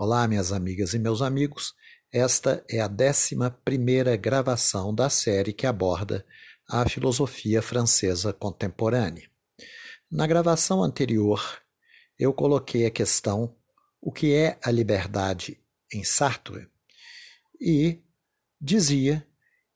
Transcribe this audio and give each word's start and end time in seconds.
Olá, 0.00 0.28
minhas 0.28 0.52
amigas 0.52 0.94
e 0.94 0.98
meus 1.00 1.20
amigos. 1.20 1.74
Esta 2.12 2.64
é 2.70 2.78
a 2.78 2.86
décima 2.86 3.50
primeira 3.50 4.14
gravação 4.14 4.94
da 4.94 5.10
série 5.10 5.52
que 5.52 5.66
aborda 5.66 6.24
a 6.70 6.88
filosofia 6.88 7.60
francesa 7.60 8.32
contemporânea. 8.32 9.28
Na 10.08 10.24
gravação 10.24 10.84
anterior, 10.84 11.42
eu 12.16 12.32
coloquei 12.32 12.86
a 12.86 12.92
questão 12.92 13.56
o 14.00 14.12
que 14.12 14.32
é 14.32 14.56
a 14.62 14.70
liberdade 14.70 15.60
em 15.92 16.04
Sartre 16.04 16.68
e 17.60 18.00
dizia 18.60 19.26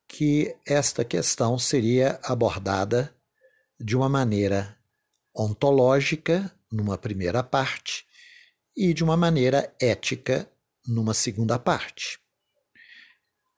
que 0.07 0.57
esta 0.64 1.04
questão 1.04 1.59
seria 1.59 2.20
abordada 2.23 3.12
de 3.77 3.96
uma 3.96 4.09
maneira 4.09 4.79
ontológica 5.34 6.48
numa 6.70 6.96
primeira 6.96 7.43
parte 7.43 8.07
e 8.77 8.95
de 8.95 9.04
uma 9.04 9.16
maneira 9.16 9.75
ética 9.80 10.50
numa 10.86 11.14
segunda 11.14 11.59
parte. 11.59 12.19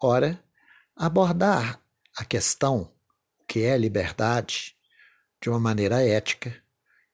Ora, 0.02 0.42
abordar 0.96 1.80
a 2.16 2.24
questão 2.24 2.92
o 3.40 3.44
que 3.46 3.62
é 3.62 3.76
liberdade 3.76 4.76
de 5.40 5.48
uma 5.48 5.60
maneira 5.60 6.02
ética 6.02 6.54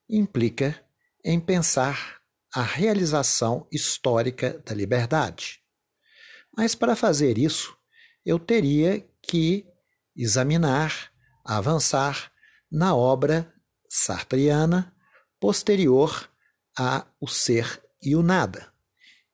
implica 0.09 0.83
em 1.25 1.39
pensar 1.39 2.21
a 2.55 2.63
realização 2.63 3.67
histórica 3.71 4.59
da 4.65 4.75
liberdade. 4.75 5.63
Mas 6.57 6.75
para 6.75 6.97
fazer 6.97 7.39
isso, 7.39 7.77
eu 8.25 8.39
teria 8.39 9.07
que 9.23 9.67
examinar, 10.17 11.13
avançar 11.45 12.33
na 12.71 12.95
obra 12.95 13.53
sartriana 13.89 14.95
posterior 15.39 16.29
a 16.79 17.07
o 17.21 17.27
ser 17.27 17.83
e 18.03 18.17
o 18.17 18.23
nada. 18.23 18.73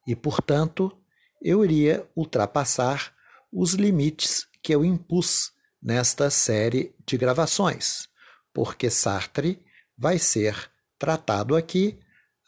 E, 0.07 0.15
portanto, 0.15 0.97
eu 1.41 1.65
iria 1.65 2.09
ultrapassar 2.15 3.15
os 3.53 3.75
limites 3.75 4.47
que 4.63 4.75
eu 4.75 4.85
impus 4.85 5.53
nesta 5.83 6.31
série 6.31 6.95
de 7.07 7.17
gravações, 7.17 8.09
porque 8.53 8.91
Sartre 8.91 9.65
vai 9.97 10.19
ser 10.19 10.71
tratado 10.99 11.55
aqui 11.55 11.99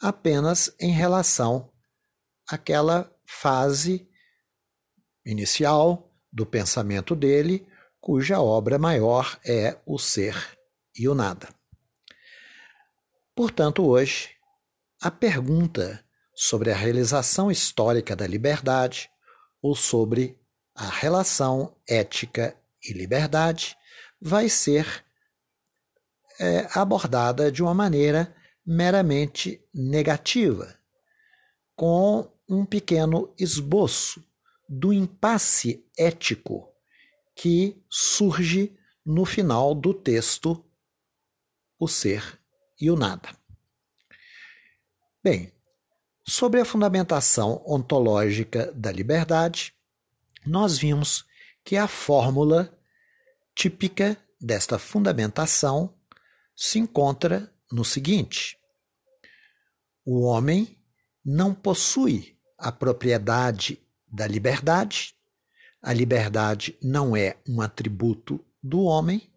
apenas 0.01 0.73
em 0.79 0.91
relação 0.91 1.71
àquela 2.47 3.13
fase 3.25 4.07
inicial 5.25 6.11
do 6.31 6.45
pensamento 6.45 7.15
dele, 7.15 7.67
cuja 7.99 8.39
obra 8.39 8.77
maior 8.77 9.39
é 9.45 9.77
o 9.85 9.97
ser 9.97 10.35
e 10.95 11.07
o 11.07 11.15
nada. 11.15 11.49
Portanto, 13.35 13.85
hoje 13.85 14.29
a 15.01 15.09
pergunta 15.09 16.03
sobre 16.41 16.71
a 16.71 16.75
realização 16.75 17.51
histórica 17.51 18.15
da 18.15 18.25
liberdade 18.25 19.11
ou 19.61 19.75
sobre 19.75 20.39
a 20.73 20.87
relação 20.87 21.75
ética 21.85 22.57
e 22.81 22.93
liberdade 22.93 23.77
vai 24.21 24.47
ser 24.47 25.03
é, 26.39 26.65
abordada 26.73 27.51
de 27.51 27.61
uma 27.61 27.73
maneira 27.73 28.33
meramente 28.65 29.61
negativa, 29.73 30.79
com 31.75 32.31
um 32.47 32.65
pequeno 32.65 33.35
esboço 33.37 34.23
do 34.69 34.93
impasse 34.93 35.85
ético 35.97 36.73
que 37.35 37.83
surge 37.89 38.73
no 39.05 39.25
final 39.25 39.75
do 39.75 39.93
texto 39.93 40.63
O 41.77 41.85
Ser 41.85 42.39
e 42.79 42.89
o 42.89 42.95
Nada. 42.95 43.29
Bem, 45.21 45.58
sobre 46.29 46.61
a 46.61 46.65
fundamentação 46.65 47.61
ontológica 47.65 48.71
da 48.73 48.91
liberdade, 48.91 49.73
nós 50.45 50.77
vimos 50.77 51.25
que 51.63 51.75
a 51.75 51.87
fórmula 51.87 52.71
típica 53.55 54.15
desta 54.39 54.77
fundamentação 54.77 55.93
se 56.55 56.77
encontra 56.77 57.51
no 57.71 57.83
seguinte: 57.83 58.57
o 60.05 60.21
homem 60.21 60.77
não 61.25 61.53
possui 61.53 62.37
a 62.57 62.71
propriedade 62.71 63.81
da 64.07 64.27
liberdade, 64.27 65.15
a 65.81 65.91
liberdade 65.91 66.77
não 66.81 67.15
é 67.15 67.37
um 67.47 67.59
atributo 67.59 68.39
do 68.61 68.81
homem, 68.81 69.33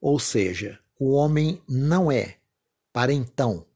ou 0.00 0.18
seja, 0.18 0.78
o 0.98 1.12
homem 1.12 1.62
não 1.66 2.12
é, 2.12 2.38
para 2.92 3.12
então, 3.12 3.66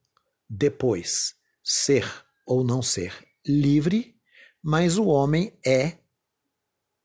depois 0.49 1.36
ser 1.69 2.09
ou 2.45 2.63
não 2.63 2.81
ser 2.81 3.13
livre, 3.45 4.17
mas 4.63 4.97
o 4.97 5.05
homem 5.07 5.53
é 5.65 5.97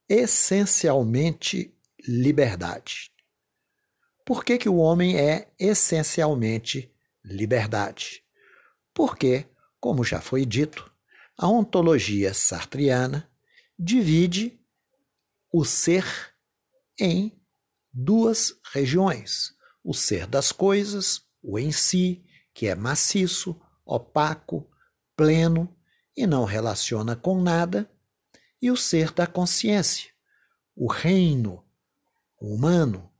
essencialmente 0.07 1.77
liberdade. 2.07 3.11
Por 4.25 4.45
que, 4.45 4.57
que 4.57 4.69
o 4.69 4.77
homem 4.77 5.17
é 5.17 5.51
essencialmente 5.59 6.89
liberdade? 7.25 8.23
Porque, 8.93 9.45
como 9.81 10.01
já 10.01 10.21
foi 10.21 10.45
dito, 10.45 10.89
a 11.37 11.49
ontologia 11.49 12.33
sartriana 12.33 13.29
divide 13.77 14.57
o 15.51 15.65
ser 15.65 16.05
em 16.97 17.37
duas 17.91 18.57
regiões: 18.71 19.53
o 19.83 19.93
ser 19.93 20.25
das 20.25 20.53
coisas, 20.53 21.21
o 21.41 21.59
em 21.59 21.71
si, 21.73 22.23
que 22.53 22.67
é 22.67 22.75
maciço, 22.75 23.59
opaco, 23.85 24.69
pleno 25.15 25.73
e 26.15 26.27
não 26.27 26.45
relaciona 26.45 27.15
com 27.15 27.41
nada, 27.41 27.89
e 28.61 28.71
o 28.71 28.77
ser 28.77 29.11
da 29.11 29.27
consciência, 29.27 30.11
o 30.75 30.87
reino 30.87 31.65
humano, 32.39 33.11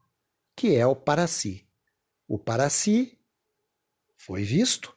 que 0.56 0.76
é 0.76 0.86
o 0.86 0.96
para 0.96 1.28
si. 1.28 1.68
O 2.28 2.40
para 2.40 2.70
si, 2.70 3.20
foi 4.18 4.44
visto, 4.44 4.96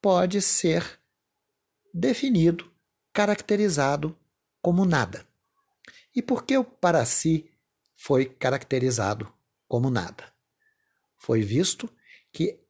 pode 0.00 0.40
ser 0.40 1.00
definido, 1.92 2.72
caracterizado 3.12 4.16
como 4.60 4.84
nada. 4.84 5.26
E 6.14 6.22
por 6.22 6.44
que 6.44 6.56
o 6.56 6.64
para 6.64 7.04
si 7.04 7.50
foi 7.96 8.26
caracterizado 8.26 9.32
como 9.66 9.90
nada? 9.90 10.32
Foi 11.18 11.42
visto 11.42 11.92
que 12.32 12.64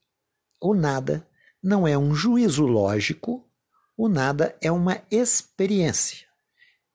o 0.60 0.74
nada 0.74 1.28
não 1.62 1.86
é 1.86 1.96
um 1.96 2.14
juízo 2.14 2.66
lógico, 2.66 3.48
o 3.96 4.08
nada 4.08 4.56
é 4.60 4.72
uma 4.72 5.00
experiência. 5.10 6.26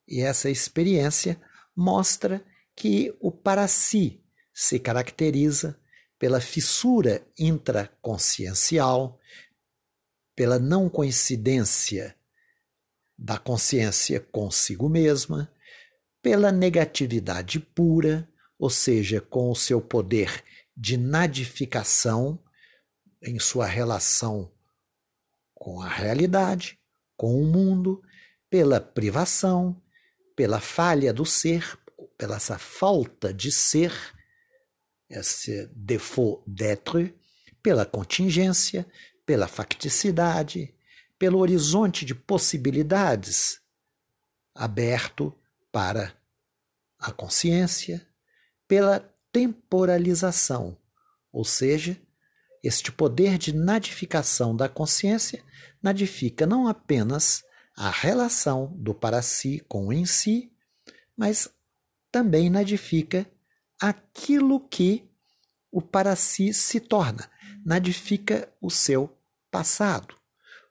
E 0.08 0.22
essa 0.22 0.50
experiência 0.50 1.40
mostra 1.76 2.44
que 2.76 3.16
o 3.20 3.32
para 3.32 3.68
si 3.68 4.22
se 4.54 4.80
caracteriza 4.80 5.80
pela 6.20 6.42
fissura 6.42 7.26
intraconsciencial, 7.38 9.20
pela 10.36 10.60
não 10.60 10.90
coincidência 10.90 12.16
da 13.18 13.38
consciência 13.38 14.20
consigo 14.20 14.90
mesma, 14.90 15.52
pela 16.22 16.52
negatividade 16.52 17.60
pura, 17.60 18.30
ou 18.60 18.70
seja, 18.70 19.22
com 19.22 19.50
o 19.50 19.56
seu 19.56 19.80
poder 19.80 20.44
de 20.76 20.98
nadificação 20.98 22.44
em 23.22 23.40
sua 23.40 23.66
relação 23.66 24.52
com 25.68 25.82
a 25.82 25.90
realidade, 25.90 26.80
com 27.18 27.42
o 27.42 27.46
mundo, 27.46 28.02
pela 28.50 28.80
privação, 28.80 29.76
pela 30.34 30.62
falha 30.62 31.12
do 31.12 31.26
ser, 31.26 31.78
pela 32.18 32.38
essa 32.38 32.58
falta 32.58 33.34
de 33.34 33.52
ser, 33.52 33.92
esse 35.10 35.70
défaut 35.76 36.42
d'être, 36.48 37.14
pela 37.62 37.86
contingência, 37.86 38.88
pela 39.26 39.46
facticidade, 39.46 40.74
pelo 41.20 41.40
horizonte 41.40 42.06
de 42.06 42.16
possibilidades 42.16 43.60
aberto 44.56 45.38
para 45.70 46.16
a 46.98 47.12
consciência, 47.12 48.08
pela 48.70 49.02
temporalização, 49.34 50.78
ou 51.30 51.44
seja, 51.44 52.02
este 52.64 52.92
poder 52.92 53.38
de 53.38 53.54
nadificação 53.54 54.56
da 54.56 54.68
consciência 54.68 55.44
nadifica 55.82 56.46
não 56.46 56.68
apenas 56.68 57.44
a 57.76 57.90
relação 57.90 58.74
do 58.78 58.94
para 58.94 59.22
si 59.22 59.64
com 59.68 59.88
o 59.88 59.94
em 59.94 60.06
si, 60.06 60.52
mas 61.16 61.50
também 62.12 62.50
nadifica 62.50 63.30
aquilo 63.80 64.60
que 64.60 65.08
o 65.72 65.82
para 65.82 66.16
si 66.16 66.54
se 66.54 66.80
torna, 66.80 67.30
nadifica 67.64 68.52
o 68.60 68.70
seu 68.70 69.16
passado. 69.52 70.16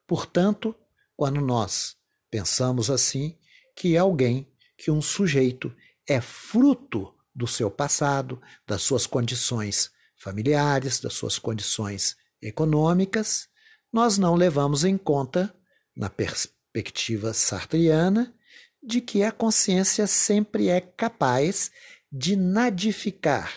Portanto, 0.07 0.75
quando 1.17 1.41
nós 1.41 1.97
pensamos 2.31 2.91
assim, 2.91 3.39
que 3.75 3.97
alguém, 3.97 4.51
que 4.77 4.91
um 4.91 5.01
sujeito 5.01 5.75
é 6.09 6.21
fruto 6.21 7.15
do 7.35 7.47
seu 7.47 7.71
passado, 7.71 8.41
das 8.67 8.83
suas 8.83 9.07
condições 9.07 9.91
familiares, 10.27 10.99
das 10.99 11.15
suas 11.15 11.39
condições 11.39 12.17
econômicas, 12.43 13.49
nós 13.93 14.19
não 14.19 14.35
levamos 14.35 14.83
em 14.83 14.99
conta, 14.99 15.55
na 15.97 16.11
perspectiva 16.11 17.33
sartriana 17.33 18.35
de 18.83 19.01
que 19.01 19.23
a 19.23 19.31
consciência 19.31 20.05
sempre 20.09 20.69
é 20.69 20.81
capaz 20.81 21.71
de 22.11 22.35
nadificar, 22.35 23.53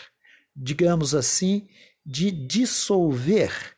digamos 0.54 1.12
assim, 1.12 1.68
de 2.06 2.30
dissolver 2.30 3.76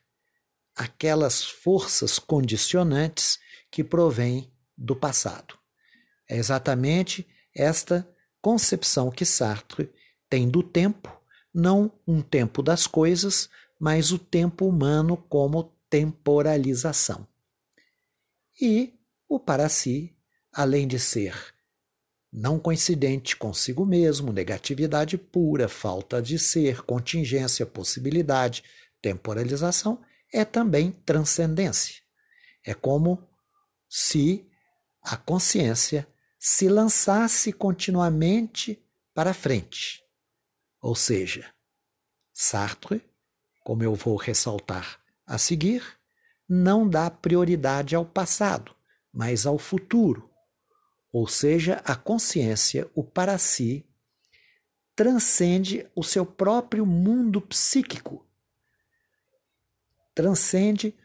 aquelas 0.77 1.43
forças 1.43 2.19
condicionantes 2.19 3.39
que 3.71 3.83
provêm 3.83 4.53
do 4.77 4.95
passado. 4.95 5.59
É 6.29 6.37
exatamente 6.37 7.27
esta 7.55 8.07
concepção 8.43 9.11
que 9.11 9.25
Sartre 9.25 9.91
tem 10.29 10.49
do 10.49 10.63
tempo, 10.63 11.22
não 11.55 11.93
um 12.07 12.23
tempo 12.23 12.63
das 12.63 12.87
coisas, 12.87 13.49
mas 13.79 14.13
o 14.13 14.19
tempo 14.19 14.67
humano 14.67 15.17
como 15.17 15.73
temporalização. 15.91 17.27
E 18.61 18.95
o 19.29 19.39
para 19.39 19.69
si, 19.69 20.17
além 20.53 20.87
de 20.87 20.99
ser 20.99 21.53
não 22.33 22.59
coincidente 22.59 23.37
consigo 23.37 23.85
mesmo, 23.85 24.33
negatividade 24.33 25.19
pura, 25.19 25.69
falta 25.69 26.23
de 26.23 26.39
ser, 26.39 26.81
contingência, 26.83 27.67
possibilidade, 27.67 28.65
temporalização, 29.03 30.01
é 30.33 30.45
também 30.45 30.91
transcendência. 30.91 32.01
É 32.65 32.73
como 32.73 33.23
se 33.87 34.49
a 35.03 35.17
consciência 35.17 36.09
se 36.39 36.69
lançasse 36.69 37.53
continuamente 37.53 38.83
para 39.13 39.35
frente. 39.35 40.02
Ou 40.83 40.97
seja, 40.97 41.49
Sartre, 42.35 43.01
como 43.65 43.85
eu 43.85 43.95
vou 43.95 44.17
ressaltar 44.17 45.01
a 45.25 45.39
seguir, 45.39 45.85
não 46.49 46.89
dá 46.89 47.09
prioridade 47.09 47.95
ao 47.95 48.05
passado, 48.05 48.75
mas 49.13 49.47
ao 49.47 49.59
futuro. 49.59 50.29
Ou 51.13 51.29
seja, 51.29 51.81
a 51.85 51.95
consciência, 51.95 52.91
o 52.97 53.05
para 53.05 53.39
si, 53.39 53.87
transcende 54.97 55.89
o 55.95 56.03
seu 56.03 56.27
próprio 56.27 56.85
mundo 56.85 57.41
psíquico, 57.41 58.27
transcende 60.13 60.99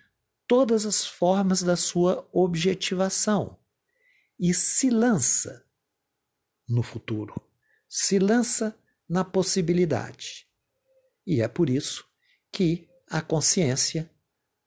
todas 0.47 0.87
as 0.87 1.05
formas 1.05 1.61
da 1.61 1.75
sua 1.75 2.27
objetivação 2.31 3.59
e 4.39 4.53
se 4.53 4.89
lança 4.89 5.65
no 6.67 6.81
futuro, 6.81 7.39
se 7.87 8.17
lança 8.17 8.77
na 9.07 9.23
possibilidade. 9.23 10.47
E 11.25 11.41
é 11.41 11.47
por 11.47 11.69
isso 11.69 12.05
que 12.51 12.89
a 13.09 13.21
consciência, 13.21 14.09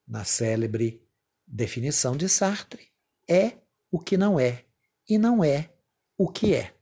na 0.06 0.24
célebre 0.24 1.06
definição 1.46 2.16
de 2.16 2.28
Sartre, 2.28 2.90
é 3.28 3.58
o 3.90 3.98
que 3.98 4.16
não 4.16 4.38
é 4.38 4.64
e 5.08 5.18
não 5.18 5.44
é 5.44 5.70
o 6.16 6.30
que 6.30 6.54
é. 6.54 6.74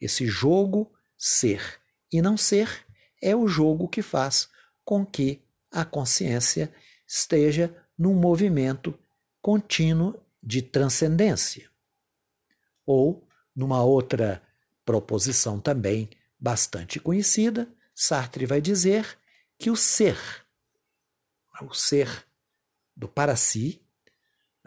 Esse 0.00 0.26
jogo 0.26 0.92
ser 1.16 1.80
e 2.12 2.20
não 2.20 2.36
ser 2.36 2.86
é 3.20 3.36
o 3.36 3.46
jogo 3.46 3.88
que 3.88 4.02
faz 4.02 4.48
com 4.84 5.06
que 5.06 5.42
a 5.70 5.84
consciência 5.84 6.72
esteja 7.06 7.74
num 7.96 8.14
movimento 8.14 8.98
contínuo 9.40 10.20
de 10.42 10.60
transcendência. 10.60 11.70
Ou, 12.84 13.26
numa 13.54 13.82
outra 13.84 14.42
proposição 14.84 15.60
também 15.60 16.10
bastante 16.42 16.98
conhecida, 16.98 17.72
Sartre 17.94 18.46
vai 18.46 18.60
dizer 18.60 19.16
que 19.56 19.70
o 19.70 19.76
ser, 19.76 20.18
o 21.62 21.72
ser 21.72 22.26
do 22.96 23.06
para 23.06 23.36
si, 23.36 23.80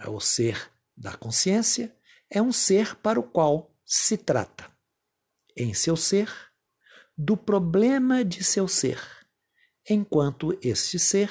o 0.07 0.22
ser 0.22 0.72
da 0.95 1.18
consciência, 1.18 1.94
é 2.30 2.42
um 2.42 2.54
ser 2.54 2.95
para 2.95 3.19
o 3.19 3.24
qual 3.24 3.75
se 3.83 4.18
trata, 4.18 4.72
em 5.54 5.74
seu 5.74 5.98
ser, 5.98 6.31
do 7.18 7.36
problema 7.36 8.24
de 8.24 8.42
seu 8.42 8.69
ser, 8.69 9.01
enquanto 9.89 10.57
este 10.62 10.98
ser 10.98 11.30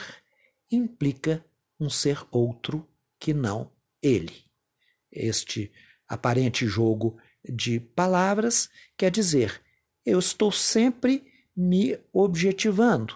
implica 0.71 1.43
um 1.81 1.89
ser 1.89 2.23
outro 2.31 2.87
que 3.19 3.33
não 3.33 3.73
ele. 4.03 4.45
Este 5.11 5.73
aparente 6.07 6.67
jogo 6.67 7.19
de 7.43 7.81
palavras 7.81 8.69
quer 8.95 9.11
dizer 9.11 9.64
eu 10.05 10.19
estou 10.19 10.53
sempre 10.53 11.25
me 11.57 11.99
objetivando. 12.13 13.15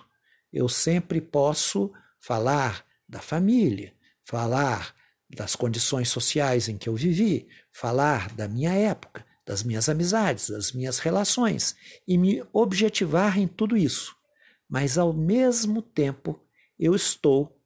Eu 0.53 0.69
sempre 0.69 1.21
posso 1.21 1.93
falar 2.21 2.85
da 3.09 3.21
família, 3.21 3.93
falar 4.25 4.95
das 5.29 5.55
condições 5.55 6.09
sociais 6.09 6.69
em 6.69 6.79
que 6.79 6.89
eu 6.89 6.95
vivi, 6.95 7.47
falar 7.71 8.33
da 8.35 8.49
minha 8.49 8.73
época, 8.73 9.25
das 9.45 9.63
minhas 9.63 9.89
amizades, 9.89 10.49
das 10.51 10.73
minhas 10.73 10.99
relações 10.99 11.77
e 12.07 12.17
me 12.17 12.43
objetivar 12.53 13.39
em 13.39 13.47
tudo 13.47 13.77
isso. 13.77 14.15
Mas 14.69 14.99
ao 14.99 15.13
mesmo 15.13 15.81
tempo, 15.81 16.41
eu 16.79 16.95
estou 16.95 17.59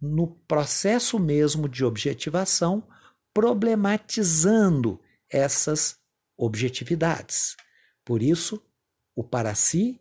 no 0.00 0.28
processo 0.48 1.18
mesmo 1.18 1.68
de 1.68 1.84
objetivação 1.84 2.86
problematizando 3.34 5.00
essas 5.30 5.98
objetividades. 6.36 7.56
Por 8.06 8.22
isso, 8.22 8.64
o 9.16 9.24
para 9.24 9.52
si 9.56 10.00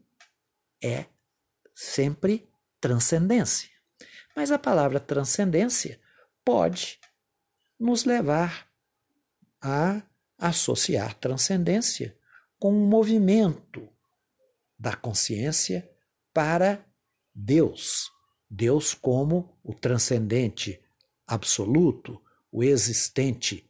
é 0.81 1.07
sempre 1.74 2.48
transcendência. 2.80 3.72
Mas 4.36 4.52
a 4.52 4.60
palavra 4.60 5.00
transcendência 5.00 6.00
pode 6.46 7.00
nos 7.80 8.06
levar 8.06 8.69
a 9.60 10.04
associar 10.38 11.16
transcendência 11.16 12.16
com 12.60 12.72
um 12.72 12.88
movimento 12.88 13.90
da 14.78 14.96
consciência 14.96 15.90
para 16.31 16.86
Deus. 17.34 18.12
Deus 18.48 18.94
como 18.94 19.58
o 19.63 19.74
transcendente 19.74 20.80
absoluto, 21.25 22.22
o 22.51 22.63
existente 22.63 23.68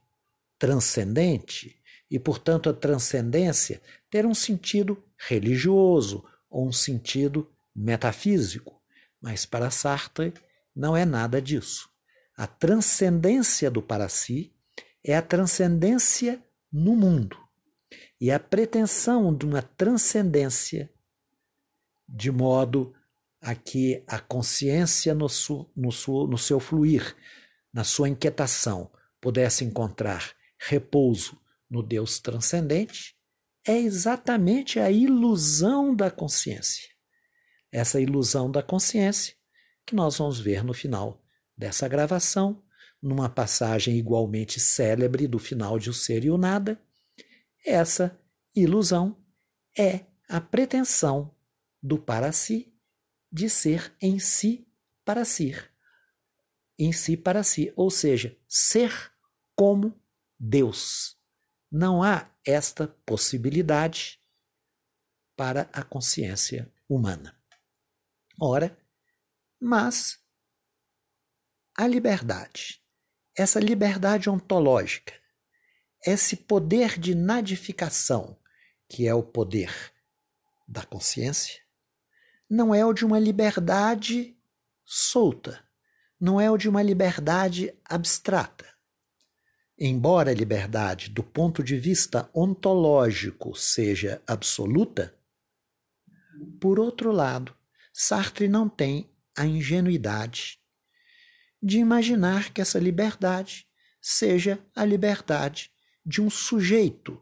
transcendente, 0.59 1.81
e, 2.09 2.19
portanto, 2.19 2.69
a 2.69 2.73
transcendência 2.73 3.81
ter 4.15 4.25
um 4.25 4.33
sentido 4.33 5.03
religioso 5.17 6.23
ou 6.49 6.65
um 6.65 6.71
sentido 6.71 7.51
metafísico. 7.75 8.81
Mas 9.19 9.45
para 9.45 9.69
Sartre 9.69 10.33
não 10.73 10.95
é 10.95 11.03
nada 11.03 11.41
disso. 11.41 11.89
A 12.37 12.47
transcendência 12.47 13.69
do 13.69 13.81
para 13.81 14.07
si 14.07 14.53
é 15.03 15.17
a 15.17 15.21
transcendência 15.21 16.41
no 16.71 16.95
mundo. 16.95 17.37
E 18.21 18.31
a 18.31 18.39
pretensão 18.39 19.35
de 19.35 19.45
uma 19.45 19.61
transcendência 19.61 20.89
de 22.07 22.31
modo 22.31 22.95
a 23.41 23.53
que 23.53 24.01
a 24.07 24.17
consciência 24.17 25.13
no, 25.13 25.27
su, 25.27 25.69
no, 25.75 25.91
su, 25.91 26.25
no 26.25 26.37
seu 26.37 26.61
fluir, 26.61 27.17
na 27.73 27.83
sua 27.83 28.07
inquietação, 28.07 28.89
pudesse 29.19 29.65
encontrar 29.65 30.33
repouso 30.57 31.37
no 31.69 31.83
Deus 31.83 32.17
transcendente, 32.17 33.14
é 33.67 33.77
exatamente 33.77 34.79
a 34.79 34.91
ilusão 34.91 35.95
da 35.95 36.11
consciência. 36.11 36.89
Essa 37.71 37.99
ilusão 37.99 38.49
da 38.49 38.61
consciência 38.61 39.35
que 39.85 39.95
nós 39.95 40.17
vamos 40.17 40.39
ver 40.39 40.63
no 40.63 40.73
final 40.73 41.23
dessa 41.57 41.87
gravação, 41.87 42.63
numa 43.01 43.29
passagem 43.29 43.97
igualmente 43.97 44.59
célebre 44.59 45.27
do 45.27 45.39
final 45.39 45.77
de 45.77 45.89
O 45.89 45.93
Ser 45.93 46.25
e 46.25 46.31
o 46.31 46.37
Nada. 46.37 46.81
Essa 47.65 48.19
ilusão 48.55 49.17
é 49.77 50.05
a 50.27 50.39
pretensão 50.39 51.35
do 51.81 51.97
para 51.97 52.31
si 52.31 52.73
de 53.31 53.49
ser 53.49 53.93
em 54.01 54.17
si 54.17 54.67
para 55.03 55.25
si. 55.25 55.53
Em 56.77 56.91
si 56.91 57.15
para 57.15 57.43
si, 57.43 57.71
ou 57.75 57.89
seja, 57.89 58.35
ser 58.47 59.11
como 59.55 59.93
Deus. 60.39 61.17
Não 61.71 62.01
há 62.03 62.29
esta 62.45 62.87
possibilidade 63.05 64.19
para 65.35 65.69
a 65.73 65.83
consciência 65.83 66.71
humana. 66.87 67.37
Ora, 68.39 68.77
mas 69.59 70.19
a 71.75 71.87
liberdade, 71.87 72.81
essa 73.35 73.59
liberdade 73.59 74.29
ontológica, 74.29 75.13
esse 76.05 76.37
poder 76.37 76.99
de 76.99 77.15
nadificação, 77.15 78.37
que 78.87 79.07
é 79.07 79.13
o 79.13 79.23
poder 79.23 79.73
da 80.67 80.85
consciência, 80.85 81.61
não 82.49 82.73
é 82.73 82.85
o 82.85 82.93
de 82.93 83.03
uma 83.03 83.19
liberdade 83.19 84.37
solta, 84.85 85.63
não 86.19 86.39
é 86.39 86.49
o 86.49 86.57
de 86.57 86.69
uma 86.69 86.83
liberdade 86.83 87.75
abstrata. 87.83 88.74
Embora 89.77 90.31
a 90.31 90.33
liberdade, 90.33 91.09
do 91.09 91.21
ponto 91.21 91.61
de 91.61 91.77
vista 91.77 92.29
ontológico, 92.33 93.53
seja 93.55 94.21
absoluta, 94.25 95.13
por 96.61 96.79
outro 96.79 97.11
lado, 97.11 97.53
Sartre 97.93 98.47
não 98.47 98.69
tem 98.69 99.09
a 99.37 99.45
ingenuidade 99.45 100.59
de 101.61 101.77
imaginar 101.77 102.53
que 102.53 102.61
essa 102.61 102.79
liberdade 102.79 103.67
seja 103.99 104.63
a 104.75 104.85
liberdade 104.85 105.71
de 106.05 106.21
um 106.21 106.29
sujeito 106.29 107.21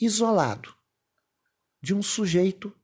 isolado, 0.00 0.74
de 1.82 1.94
um 1.94 2.02
sujeito 2.02 2.74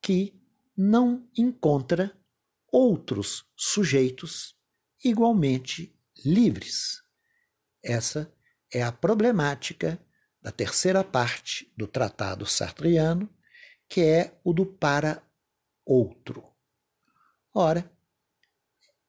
que 0.00 0.40
não 0.76 1.28
encontra 1.36 2.16
outros 2.70 3.44
sujeitos 3.56 4.56
igualmente 5.04 5.94
livres. 6.24 7.01
Essa 7.82 8.32
é 8.72 8.82
a 8.82 8.92
problemática 8.92 9.98
da 10.40 10.50
terceira 10.50 11.04
parte 11.04 11.72
do 11.76 11.86
tratado 11.86 12.46
sartriano, 12.46 13.28
que 13.88 14.00
é 14.00 14.38
o 14.42 14.52
do 14.52 14.64
para 14.64 15.22
outro. 15.84 16.44
Ora, 17.54 17.90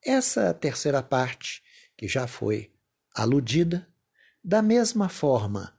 essa 0.03 0.53
terceira 0.53 1.01
parte, 1.01 1.63
que 1.97 2.07
já 2.07 2.27
foi 2.27 2.73
aludida, 3.15 3.87
da 4.43 4.61
mesma 4.61 5.07
forma 5.07 5.73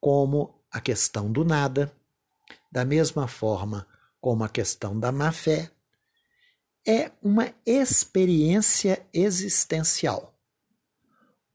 como 0.00 0.64
a 0.70 0.80
questão 0.80 1.30
do 1.30 1.44
nada, 1.44 1.92
da 2.70 2.84
mesma 2.84 3.28
forma 3.28 3.86
como 4.20 4.42
a 4.42 4.48
questão 4.48 4.98
da 4.98 5.12
má 5.12 5.30
fé, 5.30 5.70
é 6.86 7.12
uma 7.22 7.54
experiência 7.64 9.06
existencial. 9.12 10.37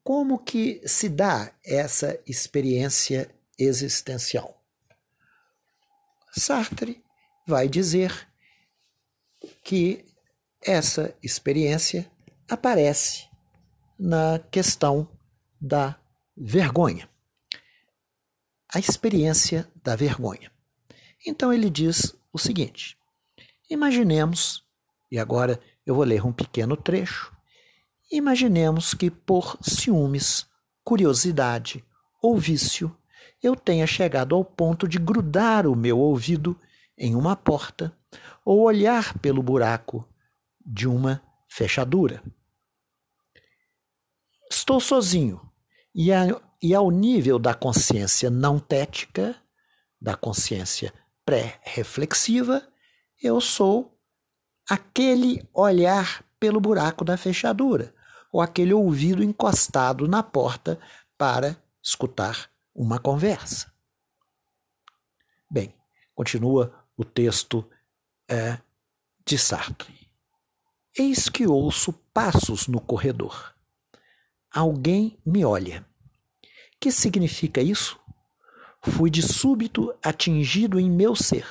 Como 0.04 0.38
que 0.38 0.82
se 0.86 1.08
dá 1.08 1.54
essa 1.64 2.20
experiência 2.28 3.34
existencial? 3.58 4.62
Sartre 6.36 7.02
vai 7.48 7.70
dizer 7.70 8.28
que 9.64 10.06
essa 10.62 11.16
experiência 11.22 12.10
aparece 12.50 13.28
na 13.98 14.40
questão 14.52 15.08
da 15.60 15.98
vergonha. 16.36 17.10
A 18.74 18.80
experiência 18.80 19.72
da 19.84 19.96
vergonha. 19.96 20.52
Então 21.26 21.54
ele 21.54 21.70
diz 21.70 22.16
o 22.32 22.38
seguinte: 22.38 22.98
imaginemos, 23.70 24.66
e 25.12 25.20
agora 25.20 25.62
eu 25.86 25.96
vou 25.96 26.04
ler 26.04 26.26
um 26.26 26.34
pequeno 26.34 26.76
trecho. 26.76 27.33
Imaginemos 28.14 28.94
que 28.94 29.10
por 29.10 29.58
ciúmes, 29.60 30.46
curiosidade 30.84 31.84
ou 32.22 32.38
vício, 32.38 32.96
eu 33.42 33.56
tenha 33.56 33.88
chegado 33.88 34.36
ao 34.36 34.46
ponto 34.46 34.88
de 34.88 35.00
grudar 35.00 35.66
o 35.66 35.76
meu 35.76 35.98
ouvido 35.98 36.56
em 36.96 37.16
uma 37.16 37.36
porta 37.36 37.92
ou 38.46 38.62
olhar 38.62 39.18
pelo 39.18 39.42
buraco 39.42 40.08
de 40.64 40.88
uma 40.88 41.24
fechadura. 41.50 42.22
Estou 44.48 44.80
sozinho 44.80 45.42
e, 45.96 46.14
a, 46.14 46.40
e 46.62 46.76
ao 46.76 46.92
nível 46.92 47.40
da 47.40 47.56
consciência 47.56 48.30
não 48.30 48.60
tética, 48.60 49.36
da 50.00 50.16
consciência 50.16 50.94
pré-reflexiva, 51.26 52.62
eu 53.24 53.42
sou 53.42 54.00
aquele 54.70 55.44
olhar 55.52 56.24
pelo 56.40 56.62
buraco 56.62 57.04
da 57.04 57.18
fechadura 57.18 57.92
ou 58.34 58.42
aquele 58.42 58.74
ouvido 58.74 59.24
encostado 59.24 60.08
na 60.08 60.24
porta 60.24 60.80
para 61.16 61.56
escutar 61.84 62.50
uma 62.74 62.98
conversa. 62.98 63.72
Bem, 65.48 65.72
continua 66.16 66.84
o 66.98 67.06
texto 67.06 67.64
é, 68.28 68.58
de 69.24 69.38
Sartre. 69.38 70.10
Eis 70.98 71.30
que 71.30 71.46
ouço 71.46 71.94
passos 72.12 72.68
no 72.68 72.82
corredor. 72.82 73.54
Alguém 74.52 75.16
me 75.24 75.46
olha. 75.46 75.86
Que 76.80 76.92
significa 76.92 77.62
isso? 77.62 78.00
Fui 78.82 79.12
de 79.12 79.22
súbito 79.22 79.94
atingido 80.04 80.80
em 80.80 80.90
meu 80.90 81.16
ser 81.16 81.48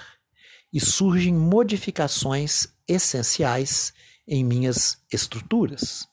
e 0.72 0.80
surgem 0.80 1.32
modificações 1.32 2.66
essenciais 2.88 3.94
em 4.26 4.44
minhas 4.44 5.00
estruturas. 5.12 6.08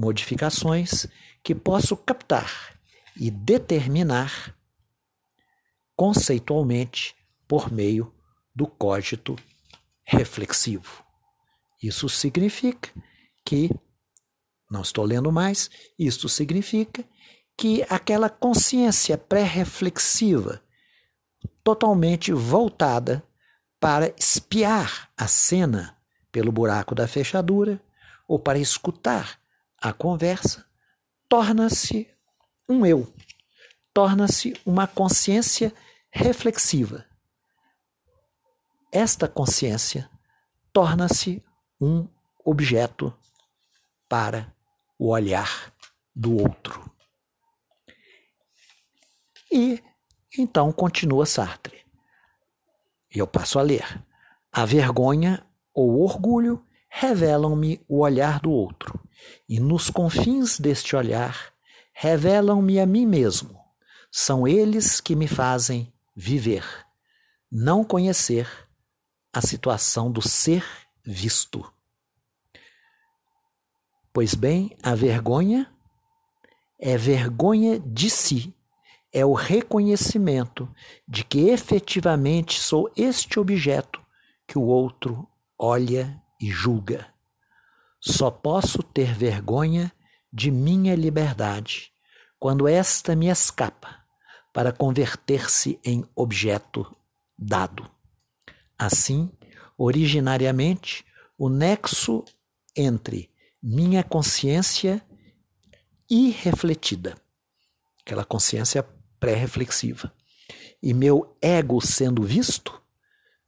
Modificações 0.00 1.08
que 1.42 1.56
posso 1.56 1.96
captar 1.96 2.78
e 3.16 3.32
determinar 3.32 4.56
conceitualmente 5.96 7.16
por 7.48 7.72
meio 7.72 8.14
do 8.54 8.68
cogito 8.68 9.34
reflexivo. 10.04 11.04
Isso 11.82 12.08
significa 12.08 12.90
que, 13.44 13.70
não 14.70 14.82
estou 14.82 15.04
lendo 15.04 15.32
mais, 15.32 15.68
isso 15.98 16.28
significa 16.28 17.04
que 17.56 17.84
aquela 17.90 18.30
consciência 18.30 19.18
pré-reflexiva, 19.18 20.62
totalmente 21.64 22.32
voltada 22.32 23.20
para 23.80 24.14
espiar 24.16 25.10
a 25.16 25.26
cena 25.26 25.98
pelo 26.30 26.52
buraco 26.52 26.94
da 26.94 27.08
fechadura 27.08 27.82
ou 28.28 28.38
para 28.38 28.60
escutar 28.60 29.40
a 29.80 29.92
conversa, 29.92 30.64
torna-se 31.28 32.08
um 32.68 32.84
eu, 32.84 33.12
torna-se 33.92 34.54
uma 34.64 34.86
consciência 34.86 35.72
reflexiva 36.10 37.08
esta 38.90 39.28
consciência 39.28 40.10
torna-se 40.72 41.44
um 41.80 42.08
objeto 42.44 43.14
para 44.08 44.54
o 44.98 45.08
olhar 45.08 45.72
do 46.14 46.36
outro. 46.36 46.90
E 49.52 49.82
então 50.38 50.72
continua 50.72 51.26
Sartre. 51.26 51.84
Eu 53.10 53.26
passo 53.26 53.58
a 53.58 53.62
ler. 53.62 54.04
A 54.50 54.64
vergonha 54.64 55.46
ou 55.74 56.00
orgulho 56.00 56.64
revelam-me 56.88 57.84
o 57.86 58.00
olhar 58.00 58.40
do 58.40 58.50
outro, 58.50 58.98
e 59.48 59.60
nos 59.60 59.90
confins 59.90 60.58
deste 60.58 60.94
olhar 60.94 61.52
revelam-me 61.92 62.78
a 62.78 62.86
mim 62.86 63.04
mesmo. 63.04 63.58
São 64.10 64.46
eles 64.46 65.00
que 65.00 65.16
me 65.16 65.26
fazem 65.26 65.92
viver. 66.14 66.64
Não 67.50 67.82
conhecer 67.82 68.48
a 69.32 69.40
situação 69.40 70.10
do 70.10 70.22
ser 70.22 70.64
visto. 71.04 71.64
Pois 74.12 74.34
bem, 74.34 74.76
a 74.82 74.94
vergonha 74.94 75.70
é 76.78 76.96
vergonha 76.96 77.80
de 77.80 78.08
si, 78.08 78.54
é 79.12 79.26
o 79.26 79.32
reconhecimento 79.32 80.72
de 81.06 81.24
que 81.24 81.48
efetivamente 81.48 82.60
sou 82.60 82.90
este 82.96 83.40
objeto 83.40 84.00
que 84.46 84.56
o 84.56 84.62
outro 84.62 85.28
olha 85.58 86.22
e 86.40 86.48
julga. 86.50 87.12
Só 88.00 88.30
posso 88.30 88.82
ter 88.82 89.14
vergonha 89.14 89.92
de 90.32 90.50
minha 90.50 90.94
liberdade 90.94 91.90
quando 92.38 92.68
esta 92.68 93.16
me 93.16 93.28
escapa 93.28 94.04
para 94.52 94.72
converter-se 94.72 95.78
em 95.84 96.04
objeto 96.14 96.96
dado. 97.36 97.88
Assim, 98.78 99.30
originariamente, 99.76 101.04
o 101.36 101.48
nexo 101.48 102.24
entre 102.76 103.30
minha 103.62 104.04
consciência 104.04 105.02
irrefletida, 106.08 107.16
aquela 108.00 108.24
consciência 108.24 108.84
pré-reflexiva, 109.18 110.12
e 110.82 110.94
meu 110.94 111.36
ego 111.42 111.80
sendo 111.80 112.22
visto, 112.22 112.80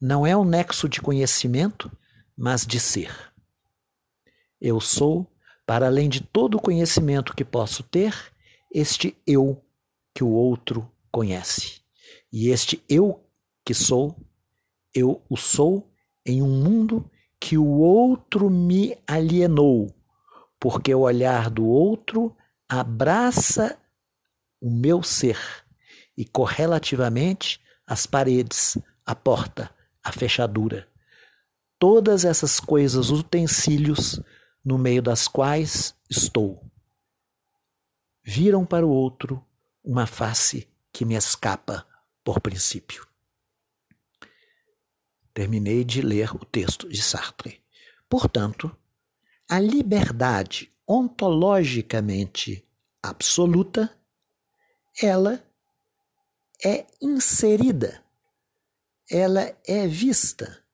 não 0.00 0.26
é 0.26 0.36
um 0.36 0.44
nexo 0.44 0.88
de 0.88 1.00
conhecimento, 1.00 1.90
mas 2.36 2.66
de 2.66 2.80
ser. 2.80 3.29
Eu 4.60 4.80
sou, 4.80 5.26
para 5.66 5.86
além 5.86 6.08
de 6.08 6.20
todo 6.20 6.56
o 6.56 6.60
conhecimento 6.60 7.34
que 7.34 7.44
posso 7.44 7.82
ter, 7.82 8.14
este 8.72 9.16
eu 9.26 9.64
que 10.14 10.22
o 10.22 10.30
outro 10.30 10.90
conhece. 11.10 11.80
E 12.32 12.48
este 12.48 12.82
eu 12.88 13.24
que 13.64 13.74
sou 13.74 14.16
eu 14.94 15.22
o 15.28 15.36
sou 15.36 15.88
em 16.26 16.42
um 16.42 16.48
mundo 16.48 17.08
que 17.40 17.56
o 17.56 17.66
outro 17.66 18.50
me 18.50 18.96
alienou, 19.06 19.94
porque 20.58 20.94
o 20.94 21.00
olhar 21.00 21.48
do 21.48 21.66
outro 21.66 22.36
abraça 22.68 23.78
o 24.60 24.70
meu 24.70 25.02
ser 25.02 25.38
e 26.16 26.24
correlativamente 26.24 27.60
as 27.86 28.06
paredes, 28.06 28.76
a 29.06 29.14
porta, 29.14 29.70
a 30.04 30.12
fechadura. 30.12 30.86
Todas 31.78 32.24
essas 32.24 32.60
coisas, 32.60 33.10
utensílios 33.10 34.20
no 34.70 34.78
meio 34.78 35.02
das 35.02 35.26
quais 35.26 35.96
estou. 36.08 36.64
Viram 38.22 38.64
para 38.64 38.86
o 38.86 38.88
outro 38.88 39.44
uma 39.82 40.06
face 40.06 40.68
que 40.92 41.04
me 41.04 41.16
escapa 41.16 41.84
por 42.22 42.40
princípio. 42.40 43.04
Terminei 45.34 45.82
de 45.82 46.00
ler 46.00 46.36
o 46.36 46.44
texto 46.44 46.88
de 46.88 47.02
Sartre. 47.02 47.60
Portanto, 48.08 48.70
a 49.48 49.58
liberdade 49.58 50.72
ontologicamente 50.86 52.64
absoluta, 53.02 53.92
ela 55.02 55.44
é 56.64 56.86
inserida, 57.02 58.04
ela 59.10 59.52
é 59.66 59.88
vista, 59.88 60.64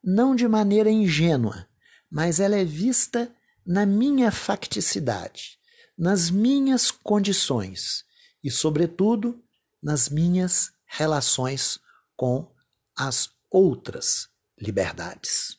não 0.00 0.36
de 0.36 0.46
maneira 0.46 0.92
ingênua, 0.92 1.66
mas 2.12 2.40
ela 2.40 2.56
é 2.56 2.64
vista 2.64 3.34
na 3.64 3.86
minha 3.86 4.30
facticidade, 4.30 5.58
nas 5.96 6.30
minhas 6.30 6.90
condições 6.90 8.04
e, 8.44 8.50
sobretudo, 8.50 9.42
nas 9.82 10.10
minhas 10.10 10.70
relações 10.84 11.80
com 12.14 12.52
as 12.94 13.30
outras 13.50 14.28
liberdades. 14.60 15.56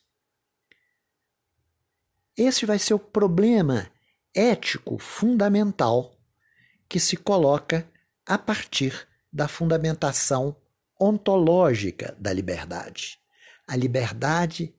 Esse 2.38 2.68
vai 2.68 2.78
ser 2.78 2.94
o 2.94 3.00
problema 3.00 3.92
ético 4.32 5.00
fundamental 5.00 6.16
que 6.88 7.00
se 7.00 7.18
coloca 7.18 7.90
a 8.28 8.38
partir 8.38 9.08
da 9.32 9.48
fundamentação 9.48 10.56
ontológica 11.00 12.16
da 12.20 12.32
liberdade. 12.32 13.20
A 13.68 13.76
liberdade 13.76 14.76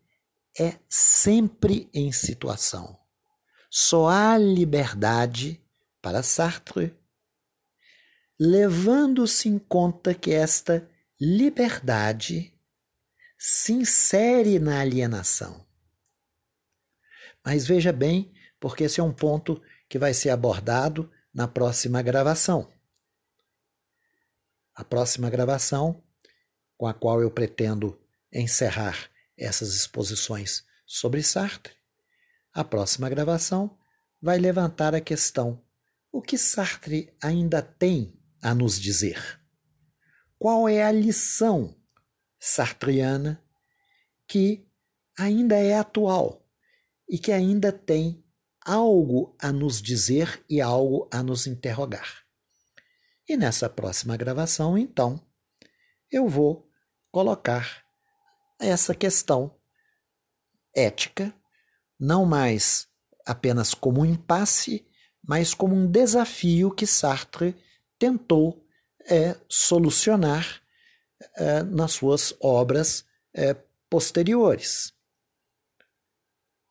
é 0.59 0.79
sempre 0.89 1.89
em 1.93 2.13
situação. 2.13 2.99
Só 3.71 4.09
há 4.09 4.39
liberdade 4.39 5.61
para 6.01 6.23
Sartre, 6.23 6.97
levando-se 8.39 9.49
em 9.49 9.59
conta 9.59 10.15
que 10.15 10.33
esta 10.33 10.89
liberdade 11.21 12.53
se 13.39 13.73
insere 13.73 14.59
na 14.59 14.81
alienação. 14.81 15.67
Mas 17.45 17.67
veja 17.67 17.93
bem, 17.93 18.33
porque 18.61 18.85
esse 18.85 19.01
é 19.01 19.03
um 19.03 19.13
ponto 19.13 19.61
que 19.89 19.99
vai 19.99 20.15
ser 20.15 20.31
abordado 20.31 21.11
na 21.33 21.49
próxima 21.49 22.01
gravação. 22.01 22.73
A 24.75 24.85
próxima 24.85 25.29
gravação, 25.29 26.03
com 26.77 26.87
a 26.87 26.95
qual 26.95 27.21
eu 27.21 27.31
pretendo 27.31 28.01
encerrar 28.33 29.11
essas 29.37 29.75
exposições 29.75 30.65
sobre 30.87 31.23
Sartre, 31.23 31.75
a 32.53 32.63
próxima 32.63 33.09
gravação 33.09 33.79
vai 34.21 34.39
levantar 34.39 34.95
a 34.95 35.01
questão: 35.01 35.63
o 36.13 36.23
que 36.23 36.39
Sartre 36.39 37.13
ainda 37.23 37.63
tem 37.63 38.19
a 38.43 38.55
nos 38.55 38.81
dizer? 38.81 39.41
Qual 40.39 40.69
é 40.69 40.83
a 40.83 40.93
lição 40.93 41.75
sartriana 42.39 43.43
que 44.29 44.69
ainda 45.19 45.57
é 45.57 45.75
atual 45.79 46.47
e 47.09 47.19
que 47.19 47.33
ainda 47.33 47.73
tem 47.73 48.23
algo 48.65 49.37
a 49.39 49.53
nos 49.53 49.81
dizer 49.81 50.45
e 50.49 50.61
algo 50.61 51.09
a 51.13 51.23
nos 51.23 51.47
interrogar. 51.47 52.25
E 53.29 53.37
nessa 53.37 53.69
próxima 53.69 54.17
gravação, 54.17 54.77
então, 54.77 55.21
eu 56.11 56.29
vou 56.29 56.69
colocar 57.11 57.84
essa 58.59 58.95
questão 58.95 59.55
ética, 60.75 61.35
não 61.99 62.25
mais 62.25 62.89
apenas 63.27 63.75
como 63.75 64.03
um 64.03 64.07
impasse, 64.07 64.87
mas 65.23 65.55
como 65.55 65.75
um 65.75 65.91
desafio 65.91 66.71
que 66.71 66.87
Sartre 66.87 67.57
tentou 67.99 68.67
é, 69.07 69.37
solucionar 69.49 70.63
é, 71.37 71.63
nas 71.63 71.93
suas 71.93 72.35
obras 72.41 73.05
é, 73.33 73.55
posteriores. 73.89 74.93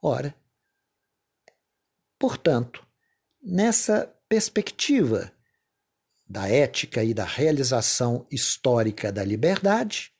Ora, 0.01 0.35
Portanto, 2.23 2.87
nessa 3.41 4.07
perspectiva 4.29 5.29
da 6.25 6.47
ética 6.47 7.03
e 7.03 7.13
da 7.13 7.25
realização 7.25 8.25
histórica 8.31 9.11
da 9.11 9.25
liberdade, 9.25 10.12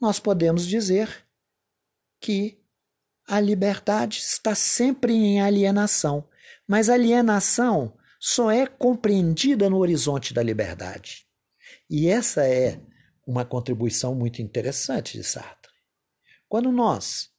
nós 0.00 0.18
podemos 0.18 0.66
dizer 0.66 1.26
que 2.20 2.58
a 3.26 3.40
liberdade 3.40 4.18
está 4.18 4.54
sempre 4.54 5.12
em 5.12 5.40
alienação, 5.40 6.26
mas 6.66 6.88
alienação 6.88 7.96
só 8.18 8.50
é 8.50 8.66
compreendida 8.66 9.68
no 9.68 9.78
horizonte 9.78 10.32
da 10.32 10.42
liberdade. 10.42 11.26
E 11.88 12.08
essa 12.08 12.46
é 12.46 12.80
uma 13.26 13.44
contribuição 13.44 14.14
muito 14.14 14.40
interessante 14.40 15.16
de 15.16 15.24
Sartre. 15.24 15.72
Quando 16.48 16.72
nós 16.72 17.30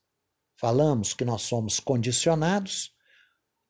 falamos 0.56 1.12
que 1.12 1.24
nós 1.24 1.42
somos 1.42 1.80
condicionados, 1.80 2.94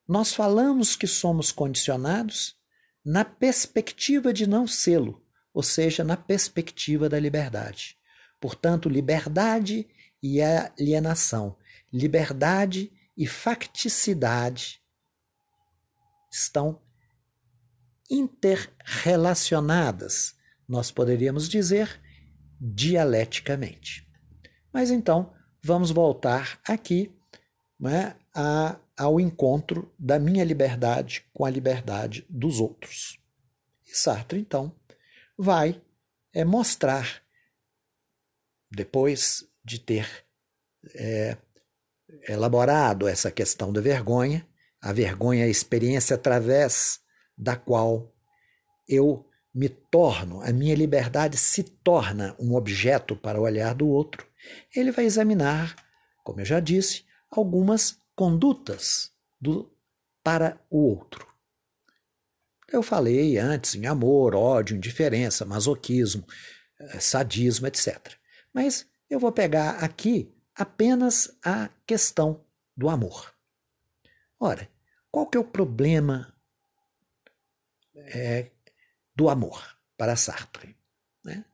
nós 0.06 0.34
falamos 0.34 0.96
que 0.96 1.06
somos 1.06 1.50
condicionados 1.50 2.56
na 3.04 3.24
perspectiva 3.24 4.32
de 4.32 4.46
não 4.46 4.66
sê-lo, 4.66 5.24
ou 5.54 5.62
seja, 5.62 6.04
na 6.04 6.16
perspectiva 6.16 7.08
da 7.08 7.18
liberdade. 7.18 7.96
Portanto, 8.40 8.88
liberdade 8.88 9.86
e 10.22 10.40
alienação, 10.42 11.56
liberdade 11.92 12.92
e 13.16 13.26
facticidade 13.26 14.80
estão 16.30 16.80
interrelacionadas, 18.10 20.34
nós 20.68 20.90
poderíamos 20.90 21.48
dizer 21.48 21.98
dialeticamente. 22.60 24.06
Mas 24.72 24.90
então, 24.90 25.32
vamos 25.62 25.90
voltar 25.90 26.60
aqui 26.64 27.12
né, 27.78 28.16
a 28.34 28.78
ao 29.00 29.18
encontro 29.18 29.90
da 29.98 30.18
minha 30.18 30.44
liberdade 30.44 31.24
com 31.32 31.46
a 31.46 31.50
liberdade 31.50 32.26
dos 32.28 32.60
outros. 32.60 33.18
E 33.86 33.96
Sartre, 33.96 34.38
então, 34.38 34.76
vai 35.38 35.80
é, 36.34 36.44
mostrar, 36.44 37.22
depois 38.70 39.44
de 39.64 39.78
ter 39.78 40.08
é, 40.94 41.36
elaborado 42.28 43.08
essa 43.08 43.30
questão 43.30 43.72
da 43.72 43.80
vergonha, 43.80 44.46
a 44.80 44.92
vergonha 44.92 45.44
é 45.44 45.46
a 45.46 45.50
experiência 45.50 46.14
através 46.14 47.00
da 47.36 47.56
qual 47.56 48.14
eu 48.88 49.26
me 49.52 49.68
torno, 49.68 50.40
a 50.42 50.52
minha 50.52 50.74
liberdade 50.74 51.36
se 51.36 51.62
torna 51.62 52.36
um 52.38 52.54
objeto 52.54 53.16
para 53.16 53.40
o 53.40 53.42
olhar 53.42 53.74
do 53.74 53.88
outro, 53.88 54.26
ele 54.74 54.92
vai 54.92 55.04
examinar, 55.04 55.74
como 56.24 56.40
eu 56.40 56.44
já 56.44 56.60
disse, 56.60 57.04
algumas 57.30 57.98
condutas 58.14 59.10
do, 59.40 59.70
para 60.22 60.60
o 60.70 60.78
outro. 60.78 61.26
Eu 62.72 62.82
falei 62.82 63.36
antes 63.36 63.74
em 63.74 63.86
amor, 63.86 64.34
ódio, 64.34 64.76
indiferença, 64.76 65.44
masoquismo, 65.44 66.24
eh, 66.78 67.00
sadismo, 67.00 67.66
etc. 67.66 68.14
Mas 68.52 68.88
eu 69.08 69.18
vou 69.18 69.32
pegar 69.32 69.82
aqui 69.82 70.32
apenas 70.54 71.38
a 71.44 71.68
questão 71.86 72.44
do 72.76 72.88
amor. 72.88 73.34
Ora, 74.38 74.70
qual 75.10 75.26
que 75.26 75.36
é 75.36 75.40
o 75.40 75.44
problema 75.44 76.34
é, 77.94 78.50
do 79.14 79.28
amor 79.28 79.78
para 79.96 80.16
Sartre? 80.16 80.76
Né? 81.24 81.44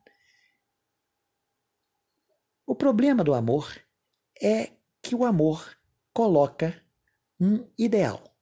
O 2.65 2.75
problema 2.75 3.23
do 3.23 3.33
amor 3.33 3.69
é 4.41 4.71
que 5.01 5.15
o 5.15 5.25
amor 5.25 5.77
coloca 6.13 6.83
um 7.39 7.69
ideal, 7.77 8.35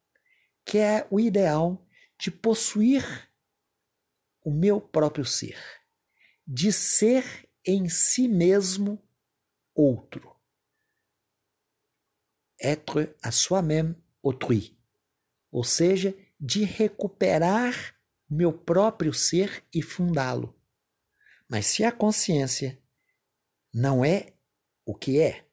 que 0.65 0.77
é 0.77 1.07
o 1.11 1.19
ideal 1.19 1.85
de 2.17 2.31
possuir 2.31 3.29
o 4.43 4.51
meu 4.51 4.79
próprio 4.79 5.25
ser, 5.25 5.59
de 6.47 6.71
ser 6.71 7.44
em 7.65 7.89
si 7.89 8.27
mesmo 8.27 9.01
outro. 9.73 10.35
Être 12.61 13.15
à 13.21 13.31
soi-même 13.31 13.95
autrui, 14.21 14.77
ou 15.51 15.63
seja, 15.63 16.15
de 16.39 16.63
recuperar 16.63 17.95
meu 18.29 18.51
próprio 18.51 19.13
ser 19.13 19.63
e 19.73 19.81
fundá-lo. 19.81 20.55
Mas 21.47 21.67
se 21.67 21.83
a 21.83 21.91
consciência 21.91 22.81
não 23.73 24.03
é 24.03 24.33
o 24.85 24.95
que 24.95 25.19
é, 25.19 25.45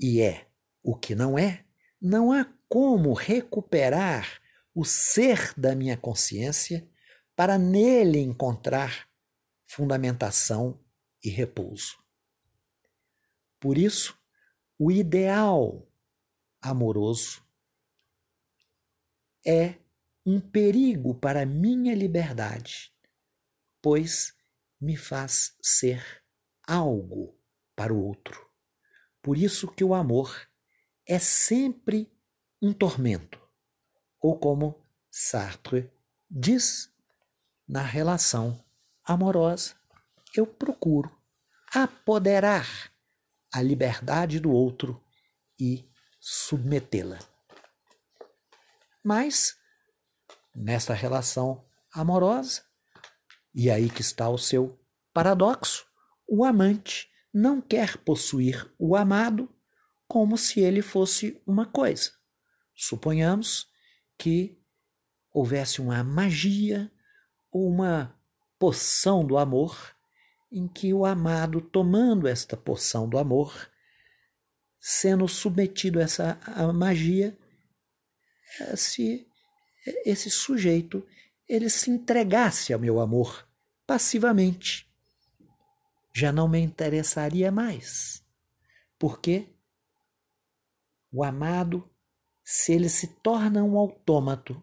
e 0.00 0.20
é 0.20 0.46
o 0.82 0.96
que 0.96 1.14
não 1.14 1.38
é, 1.38 1.64
não 2.00 2.32
há 2.32 2.44
como 2.68 3.12
recuperar 3.12 4.40
o 4.74 4.84
ser 4.84 5.52
da 5.56 5.74
minha 5.74 5.96
consciência 5.96 6.88
para 7.34 7.58
nele 7.58 8.18
encontrar 8.18 9.07
fundamentação 9.68 10.82
e 11.22 11.28
repouso. 11.28 12.02
Por 13.60 13.76
isso, 13.76 14.18
o 14.78 14.90
ideal 14.90 15.86
amoroso 16.60 17.46
é 19.46 19.76
um 20.24 20.40
perigo 20.40 21.14
para 21.14 21.44
minha 21.44 21.94
liberdade, 21.94 22.92
pois 23.82 24.34
me 24.80 24.96
faz 24.96 25.56
ser 25.62 26.24
algo 26.66 27.38
para 27.76 27.92
o 27.92 28.02
outro. 28.02 28.48
Por 29.20 29.36
isso 29.36 29.68
que 29.68 29.84
o 29.84 29.94
amor 29.94 30.48
é 31.06 31.18
sempre 31.18 32.10
um 32.60 32.72
tormento, 32.72 33.40
ou 34.20 34.38
como 34.38 34.82
Sartre 35.10 35.90
diz 36.30 36.92
na 37.66 37.82
relação 37.82 38.64
amorosa, 39.08 39.74
eu 40.34 40.46
procuro 40.46 41.10
apoderar 41.72 42.92
a 43.52 43.62
liberdade 43.62 44.38
do 44.38 44.50
outro 44.50 45.02
e 45.58 45.90
submetê-la. 46.20 47.18
Mas, 49.02 49.56
nessa 50.54 50.92
relação 50.92 51.66
amorosa, 51.92 52.62
e 53.54 53.70
aí 53.70 53.88
que 53.88 54.02
está 54.02 54.28
o 54.28 54.36
seu 54.36 54.78
paradoxo, 55.12 55.86
o 56.28 56.44
amante 56.44 57.08
não 57.32 57.62
quer 57.62 57.96
possuir 57.96 58.70
o 58.78 58.94
amado 58.94 59.48
como 60.06 60.36
se 60.36 60.60
ele 60.60 60.82
fosse 60.82 61.42
uma 61.46 61.64
coisa. 61.64 62.12
Suponhamos 62.74 63.66
que 64.18 64.62
houvesse 65.32 65.80
uma 65.80 66.04
magia 66.04 66.92
ou 67.50 67.68
uma 67.68 68.17
poção 68.58 69.24
do 69.24 69.38
amor 69.38 69.94
em 70.50 70.66
que 70.66 70.92
o 70.92 71.04
amado, 71.04 71.60
tomando 71.60 72.26
esta 72.26 72.56
poção 72.56 73.08
do 73.08 73.18
amor, 73.18 73.70
sendo 74.80 75.28
submetido 75.28 76.00
a 76.00 76.02
essa 76.02 76.40
a 76.42 76.72
magia, 76.72 77.36
se 78.74 79.26
esse 80.04 80.30
sujeito 80.30 81.06
ele 81.48 81.70
se 81.70 81.90
entregasse 81.90 82.72
ao 82.72 82.80
meu 82.80 83.00
amor 83.00 83.46
passivamente, 83.86 84.86
já 86.12 86.32
não 86.32 86.48
me 86.48 86.58
interessaria 86.58 87.50
mais. 87.50 88.24
Porque 88.98 89.48
o 91.10 91.24
amado, 91.24 91.88
se 92.44 92.72
ele 92.72 92.88
se 92.88 93.06
torna 93.22 93.62
um 93.62 93.78
autômato, 93.78 94.62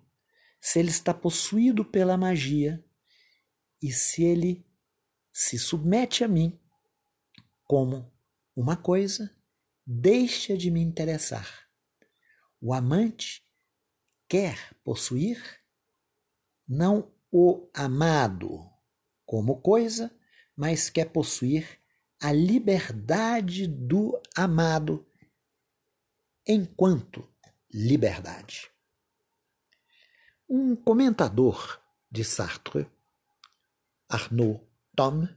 se 0.60 0.80
ele 0.80 0.90
está 0.90 1.14
possuído 1.14 1.86
pela 1.86 2.18
magia 2.18 2.85
e 3.82 3.92
se 3.92 4.24
ele 4.24 4.66
se 5.32 5.58
submete 5.60 6.24
a 6.24 6.28
mim 6.28 6.60
como 7.66 8.12
uma 8.56 8.78
coisa, 8.78 9.36
deixa 9.86 10.58
de 10.58 10.72
me 10.72 10.82
interessar. 10.82 11.68
O 12.62 12.74
amante 12.74 13.44
quer 14.28 14.76
possuir 14.84 15.42
não 16.68 17.14
o 17.32 17.70
amado 17.74 18.70
como 19.26 19.62
coisa, 19.62 20.16
mas 20.56 20.90
quer 20.90 21.12
possuir 21.12 21.82
a 22.22 22.32
liberdade 22.32 23.68
do 23.68 24.20
amado 24.36 25.06
enquanto 26.48 27.28
liberdade. 27.72 28.72
Um 30.48 30.76
comentador 30.76 31.82
de 32.10 32.24
Sartre, 32.24 32.90
Arnaud 34.16 34.62
Tom, 34.96 35.28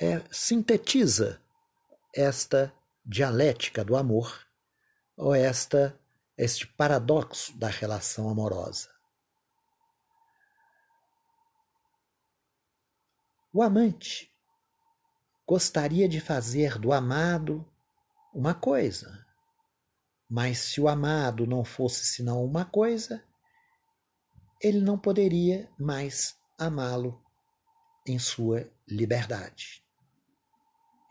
é, 0.00 0.22
sintetiza 0.30 1.40
esta 2.14 2.72
dialética 3.04 3.84
do 3.84 3.96
amor 3.96 4.46
ou 5.16 5.34
esta 5.34 5.98
este 6.36 6.66
paradoxo 6.66 7.56
da 7.56 7.68
relação 7.68 8.28
amorosa. 8.28 8.92
O 13.52 13.62
amante 13.62 14.34
gostaria 15.46 16.08
de 16.08 16.20
fazer 16.20 16.76
do 16.76 16.92
amado 16.92 17.64
uma 18.34 18.52
coisa, 18.52 19.24
mas 20.28 20.58
se 20.58 20.80
o 20.80 20.88
amado 20.88 21.46
não 21.46 21.64
fosse 21.64 22.04
senão 22.04 22.44
uma 22.44 22.64
coisa, 22.64 23.24
ele 24.64 24.80
não 24.80 24.98
poderia 24.98 25.70
mais 25.78 26.38
amá-lo 26.56 27.22
em 28.06 28.18
sua 28.18 28.66
liberdade. 28.88 29.84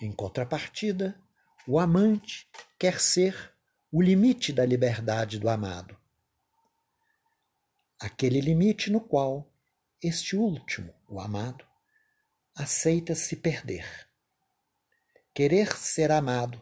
Em 0.01 0.11
contrapartida, 0.11 1.21
o 1.67 1.77
amante 1.77 2.49
quer 2.79 2.99
ser 2.99 3.53
o 3.91 4.01
limite 4.01 4.51
da 4.51 4.65
liberdade 4.65 5.37
do 5.37 5.47
amado. 5.47 5.95
Aquele 7.99 8.41
limite 8.41 8.91
no 8.91 8.99
qual 8.99 9.47
este 10.01 10.35
último, 10.35 10.91
o 11.07 11.19
amado, 11.19 11.63
aceita 12.55 13.13
se 13.13 13.35
perder. 13.35 13.85
Querer 15.31 15.77
ser 15.77 16.11
amado 16.11 16.59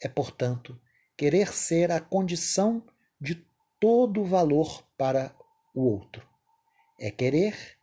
é, 0.00 0.08
portanto, 0.08 0.80
querer 1.16 1.52
ser 1.52 1.90
a 1.90 2.00
condição 2.00 2.86
de 3.20 3.44
todo 3.80 4.24
valor 4.24 4.86
para 4.96 5.34
o 5.74 5.82
outro. 5.82 6.28
É 6.98 7.10
querer 7.10 7.78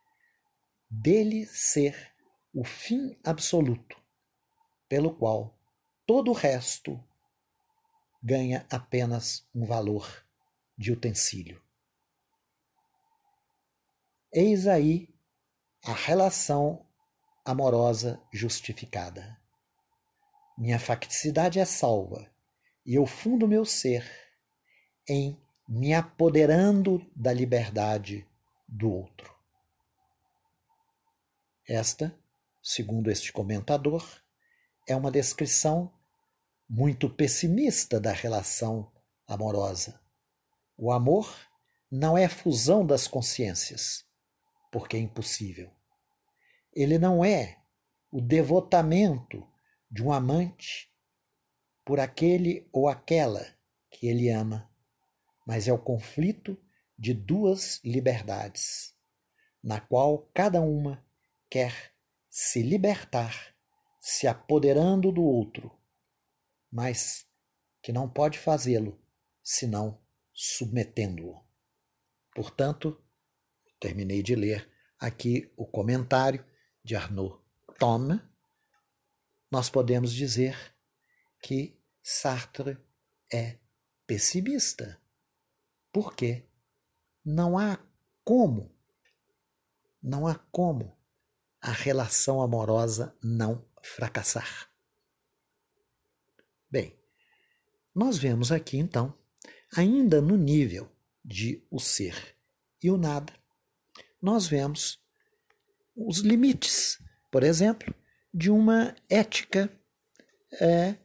dele 0.89 1.45
ser 1.45 2.13
o 2.53 2.63
fim 2.63 3.17
absoluto, 3.23 4.01
pelo 4.87 5.15
qual 5.15 5.57
todo 6.05 6.31
o 6.31 6.33
resto 6.33 7.03
ganha 8.21 8.65
apenas 8.69 9.47
um 9.53 9.65
valor 9.65 10.25
de 10.77 10.91
utensílio. 10.91 11.61
Eis 14.31 14.67
aí 14.67 15.13
a 15.83 15.93
relação 15.93 16.85
amorosa 17.45 18.21
justificada. 18.33 19.39
Minha 20.57 20.79
facticidade 20.79 21.59
é 21.59 21.65
salva 21.65 22.29
e 22.85 22.95
eu 22.95 23.05
fundo 23.05 23.47
meu 23.47 23.63
ser 23.63 24.05
em 25.07 25.39
me 25.67 25.93
apoderando 25.93 27.05
da 27.15 27.33
liberdade 27.33 28.25
do 28.67 28.89
outro. 28.89 29.35
Esta, 31.67 32.17
segundo 32.63 33.11
este 33.11 33.33
comentador, 33.33 34.05
é 34.87 34.95
uma 34.95 35.11
descrição 35.11 35.91
muito 36.69 37.09
pessimista 37.09 37.99
da 37.99 38.13
relação 38.13 38.89
amorosa. 39.27 39.99
O 40.77 40.91
amor 40.91 41.35
não 41.91 42.17
é 42.17 42.29
fusão 42.29 42.85
das 42.85 43.07
consciências, 43.07 44.05
porque 44.71 44.95
é 44.95 44.99
impossível. 44.99 45.69
Ele 46.73 46.97
não 46.97 47.23
é 47.25 47.57
o 48.11 48.21
devotamento 48.21 49.45
de 49.89 50.03
um 50.03 50.13
amante 50.13 50.89
por 51.83 51.99
aquele 51.99 52.67
ou 52.71 52.87
aquela 52.87 53.45
que 53.89 54.07
ele 54.07 54.29
ama, 54.29 54.69
mas 55.47 55.65
é 55.65 55.71
o 55.71 55.79
conflito 55.79 56.61
de 56.99 57.13
duas 57.13 57.81
liberdades, 57.81 58.93
na 59.63 59.79
qual 59.79 60.29
cada 60.33 60.59
uma 60.59 61.01
quer 61.49 61.93
se 62.29 62.61
libertar, 62.61 63.55
se 64.01 64.27
apoderando 64.27 65.09
do 65.09 65.23
outro, 65.23 65.71
mas 66.69 67.25
que 67.81 67.93
não 67.93 68.09
pode 68.09 68.37
fazê-lo 68.37 69.01
senão 69.41 70.03
submetendo-o. 70.33 71.41
Portanto, 72.35 73.01
terminei 73.79 74.21
de 74.21 74.35
ler 74.35 74.69
aqui 74.99 75.49
o 75.55 75.65
comentário 75.65 76.45
de 76.83 76.93
Arnaud 76.93 77.39
Tom. 77.79 78.19
Nós 79.49 79.69
podemos 79.69 80.11
dizer 80.11 80.57
que 81.41 81.81
Sartre 82.03 82.77
é 83.31 83.57
pessimista. 84.05 85.01
Por 85.91 86.15
quê? 86.15 86.43
Não 87.23 87.57
há 87.57 87.79
como, 88.23 88.71
não 90.01 90.27
há 90.27 90.35
como 90.51 90.97
a 91.61 91.71
relação 91.71 92.41
amorosa 92.41 93.15
não 93.23 93.65
fracassar. 93.81 94.69
Bem, 96.69 96.97
nós 97.95 98.17
vemos 98.17 98.51
aqui 98.51 98.77
então, 98.77 99.13
ainda 99.75 100.21
no 100.21 100.37
nível 100.37 100.91
de 101.23 101.65
o 101.69 101.79
ser 101.79 102.35
e 102.81 102.91
o 102.91 102.97
nada, 102.97 103.33
nós 104.21 104.47
vemos 104.47 105.01
os 105.95 106.19
limites, 106.19 107.01
por 107.31 107.43
exemplo, 107.43 107.93
de 108.33 108.51
uma 108.51 108.95
ética 109.09 109.71
é, 110.61 110.95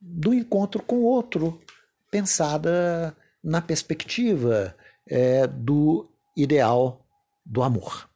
do 0.00 0.34
encontro 0.34 0.82
com 0.82 1.02
outro, 1.02 1.62
pensada 2.10 3.16
na 3.42 3.60
perspectiva 3.60 4.76
é, 5.06 5.46
do 5.46 6.10
ideal 6.36 7.04
do 7.44 7.62
amor. 7.62 8.08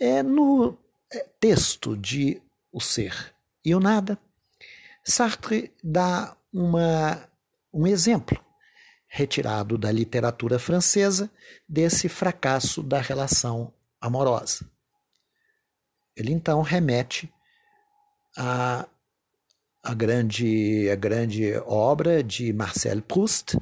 É, 0.00 0.22
no 0.22 0.76
é, 1.12 1.26
texto 1.38 1.96
de 1.96 2.42
O 2.72 2.80
Ser 2.80 3.34
e 3.64 3.74
o 3.74 3.80
Nada, 3.80 4.18
Sartre 5.04 5.72
dá 5.82 6.36
uma, 6.52 7.28
um 7.72 7.86
exemplo 7.86 8.42
retirado 9.06 9.76
da 9.76 9.92
literatura 9.92 10.58
francesa 10.58 11.30
desse 11.68 12.08
fracasso 12.08 12.82
da 12.82 13.00
relação 13.00 13.72
amorosa. 14.00 14.68
Ele 16.16 16.32
então 16.32 16.62
remete 16.62 17.32
a 18.36 18.88
a 19.82 19.94
grande, 19.94 20.88
a 20.90 20.94
grande 20.94 21.54
obra 21.66 22.22
de 22.22 22.52
Marcel 22.52 23.02
Proust, 23.02 23.58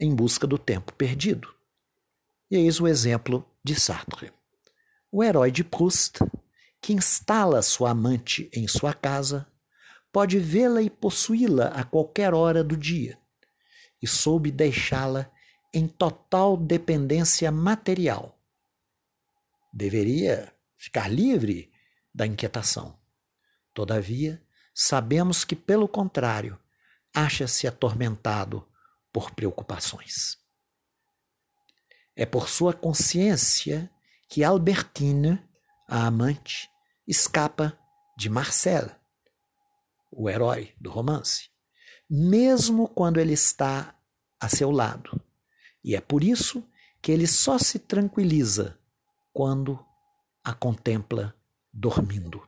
em 0.00 0.14
busca 0.14 0.46
do 0.46 0.56
tempo 0.56 0.94
perdido. 0.94 1.54
E 2.50 2.56
eis 2.56 2.80
o 2.80 2.88
exemplo 2.88 3.46
de 3.62 3.78
Sartre. 3.78 4.32
O 5.12 5.22
herói 5.22 5.50
de 5.50 5.62
Proust, 5.62 6.18
que 6.80 6.94
instala 6.94 7.60
sua 7.60 7.90
amante 7.90 8.50
em 8.54 8.66
sua 8.66 8.94
casa, 8.94 9.46
pode 10.10 10.38
vê-la 10.38 10.80
e 10.80 10.88
possuí-la 10.88 11.66
a 11.68 11.84
qualquer 11.84 12.32
hora 12.32 12.64
do 12.64 12.76
dia, 12.76 13.18
e 14.02 14.06
soube 14.06 14.50
deixá-la 14.50 15.30
em 15.72 15.86
total 15.86 16.56
dependência 16.56 17.52
material. 17.52 18.36
Deveria 19.72 20.52
ficar 20.76 21.08
livre 21.08 21.70
da 22.12 22.26
inquietação. 22.26 22.98
Todavia, 23.72 24.42
sabemos 24.74 25.44
que, 25.44 25.54
pelo 25.54 25.86
contrário, 25.86 26.58
acha-se 27.14 27.68
atormentado 27.68 28.66
por 29.12 29.32
preocupações. 29.32 30.38
É 32.14 32.26
por 32.26 32.48
sua 32.48 32.72
consciência 32.72 33.90
que 34.28 34.44
Albertine, 34.44 35.42
a 35.88 36.06
amante, 36.06 36.70
escapa 37.06 37.78
de 38.16 38.28
Marcel, 38.28 38.90
o 40.10 40.28
herói 40.28 40.74
do 40.78 40.90
romance, 40.90 41.50
mesmo 42.08 42.88
quando 42.88 43.18
ele 43.18 43.32
está 43.32 43.98
a 44.38 44.48
seu 44.48 44.70
lado. 44.70 45.20
E 45.82 45.96
é 45.96 46.00
por 46.00 46.22
isso 46.22 46.68
que 47.00 47.10
ele 47.10 47.26
só 47.26 47.58
se 47.58 47.78
tranquiliza 47.78 48.78
quando 49.32 49.84
a 50.44 50.52
contempla 50.52 51.34
dormindo. 51.72 52.46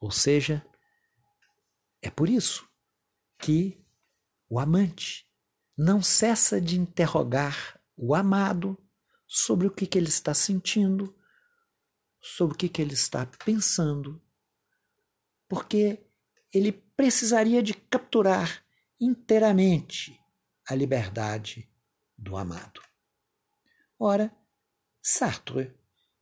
Ou 0.00 0.10
seja, 0.10 0.64
é 2.02 2.10
por 2.10 2.28
isso 2.28 2.68
que 3.38 3.83
o 4.48 4.58
amante 4.58 5.26
não 5.76 6.02
cessa 6.02 6.60
de 6.60 6.78
interrogar 6.78 7.80
o 7.96 8.14
amado 8.14 8.78
sobre 9.26 9.66
o 9.66 9.70
que, 9.70 9.86
que 9.86 9.98
ele 9.98 10.08
está 10.08 10.32
sentindo, 10.32 11.14
sobre 12.20 12.54
o 12.54 12.56
que, 12.56 12.68
que 12.68 12.80
ele 12.80 12.94
está 12.94 13.26
pensando, 13.44 14.22
porque 15.48 16.06
ele 16.52 16.72
precisaria 16.72 17.62
de 17.62 17.74
capturar 17.74 18.64
inteiramente 19.00 20.18
a 20.66 20.74
liberdade 20.74 21.68
do 22.16 22.36
amado. 22.36 22.80
Ora, 23.98 24.34
Sartre 25.02 25.74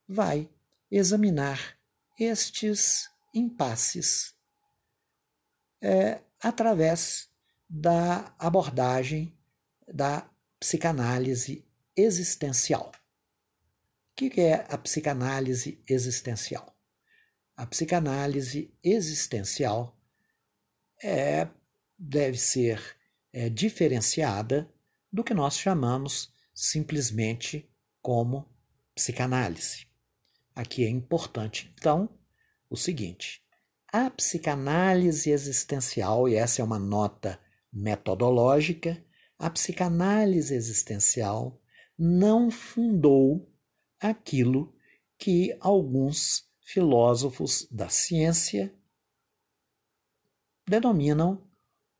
vai 0.09 0.51
examinar 0.91 1.79
estes 2.19 3.11
impasses 3.35 4.35
é, 5.81 6.23
através 6.41 7.32
da 7.75 8.35
abordagem 8.39 9.35
da 9.91 10.31
psicanálise 10.61 11.65
existencial. 11.97 12.93
O 14.11 14.15
que 14.15 14.43
é 14.43 14.67
a 14.69 14.77
psicanálise 14.77 15.83
existencial? 15.89 16.77
A 17.57 17.65
psicanálise 17.65 18.77
existencial 18.85 19.99
é, 21.03 21.49
deve 21.99 22.37
ser 22.37 22.79
é, 23.33 23.49
diferenciada 23.49 24.71
do 25.11 25.25
que 25.25 25.33
nós 25.33 25.57
chamamos 25.57 26.31
simplesmente 26.55 27.67
como 28.03 28.47
psicanálise. 28.95 29.87
Aqui 30.55 30.85
é 30.85 30.91
importante, 30.91 31.73
então, 31.79 32.11
o 32.69 32.77
seguinte: 32.77 33.43
a 33.91 34.11
psicanálise 34.11 35.31
existencial, 35.31 36.29
e 36.29 36.35
essa 36.35 36.61
é 36.61 36.65
uma 36.65 36.79
nota 36.79 37.41
metodológica, 37.73 39.03
a 39.39 39.49
psicanálise 39.49 40.55
existencial 40.55 41.61
não 41.99 42.51
fundou 42.51 43.51
aquilo 44.01 44.75
que 45.19 45.57
alguns 45.61 46.49
filósofos 46.61 47.67
da 47.71 47.89
ciência 47.89 48.75
denominam 50.67 51.49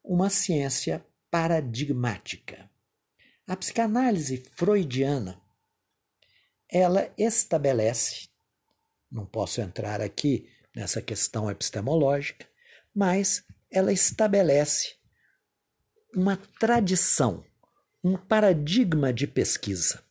uma 0.03 0.29
ciência 0.31 1.05
paradigmática. 1.31 2.71
A 3.47 3.57
psicanálise 3.57 4.45
freudiana 4.55 5.41
ela 6.69 7.13
estabelece, 7.19 8.29
não 9.11 9.27
posso 9.27 9.61
entrar 9.61 10.01
aqui 10.01 10.49
nessa 10.75 11.03
questão 11.03 11.51
epistemológica, 11.51 12.49
mas 12.95 13.45
ela 13.71 13.93
estabelece 13.93 14.97
uma 16.15 16.37
tradição, 16.61 17.43
um 18.05 18.17
paradigma 18.17 19.13
de 19.13 19.27
pesquisa. 19.27 20.03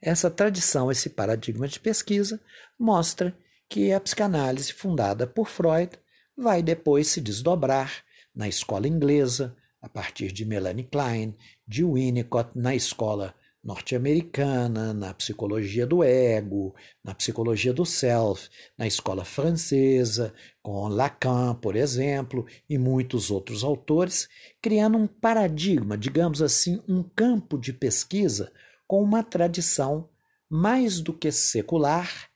Essa 0.00 0.30
tradição, 0.30 0.92
esse 0.92 1.08
paradigma 1.08 1.66
de 1.66 1.80
pesquisa, 1.80 2.38
mostra 2.78 3.34
que 3.68 3.92
a 3.92 4.00
psicanálise 4.00 4.72
fundada 4.72 5.26
por 5.26 5.48
Freud 5.48 5.92
vai 6.36 6.62
depois 6.62 7.08
se 7.08 7.20
desdobrar 7.20 8.04
na 8.34 8.46
escola 8.46 8.86
inglesa, 8.86 9.56
a 9.80 9.88
partir 9.88 10.30
de 10.30 10.44
Melanie 10.44 10.84
Klein, 10.84 11.34
de 11.66 11.82
Winnicott, 11.84 12.50
na 12.54 12.74
escola 12.74 13.34
norte-americana, 13.64 14.92
na 14.92 15.14
psicologia 15.14 15.86
do 15.86 16.04
ego, 16.04 16.74
na 17.02 17.14
psicologia 17.14 17.72
do 17.72 17.86
self, 17.86 18.48
na 18.76 18.86
escola 18.86 19.24
francesa, 19.24 20.34
com 20.62 20.86
Lacan, 20.88 21.54
por 21.54 21.74
exemplo, 21.74 22.46
e 22.68 22.76
muitos 22.76 23.30
outros 23.30 23.64
autores, 23.64 24.28
criando 24.60 24.98
um 24.98 25.06
paradigma, 25.06 25.96
digamos 25.96 26.42
assim, 26.42 26.82
um 26.86 27.02
campo 27.02 27.56
de 27.58 27.72
pesquisa 27.72 28.52
com 28.86 29.02
uma 29.02 29.22
tradição 29.22 30.10
mais 30.48 31.00
do 31.00 31.14
que 31.14 31.32
secular, 31.32 32.28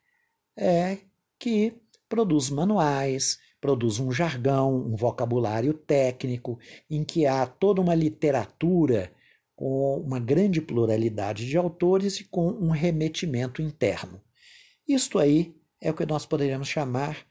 é 0.57 0.99
que 1.39 1.75
produz 2.09 2.49
manuais, 2.49 3.39
produz 3.61 3.99
um 3.99 4.11
jargão, 4.11 4.75
um 4.75 4.97
vocabulário 4.97 5.75
técnico, 5.75 6.59
em 6.89 7.05
que 7.05 7.27
há 7.27 7.47
toda 7.47 7.81
uma 7.81 7.95
literatura 7.95 9.13
com 9.59 9.97
uma 9.97 10.21
grande 10.21 10.61
pluralidade 10.61 11.45
de 11.45 11.59
autores 11.59 12.21
e 12.21 12.25
com 12.25 12.47
um 12.49 12.71
remetimento 12.71 13.61
interno. 13.61 14.23
Isto 14.87 15.19
aí 15.19 15.61
é 15.81 15.91
o 15.91 15.95
que 15.95 16.07
nós 16.07 16.25
poderíamos 16.25 16.69
chamar 16.69 17.27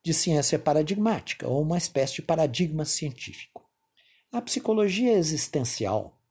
de 0.00 0.14
ciência 0.14 0.60
paradigmática, 0.60 1.48
ou 1.48 1.60
uma 1.60 1.76
espécie 1.76 2.14
de 2.14 2.22
paradigma 2.22 2.84
científico. 2.84 3.68
A 4.30 4.40
psicologia 4.40 5.14
existencial, 5.14 6.22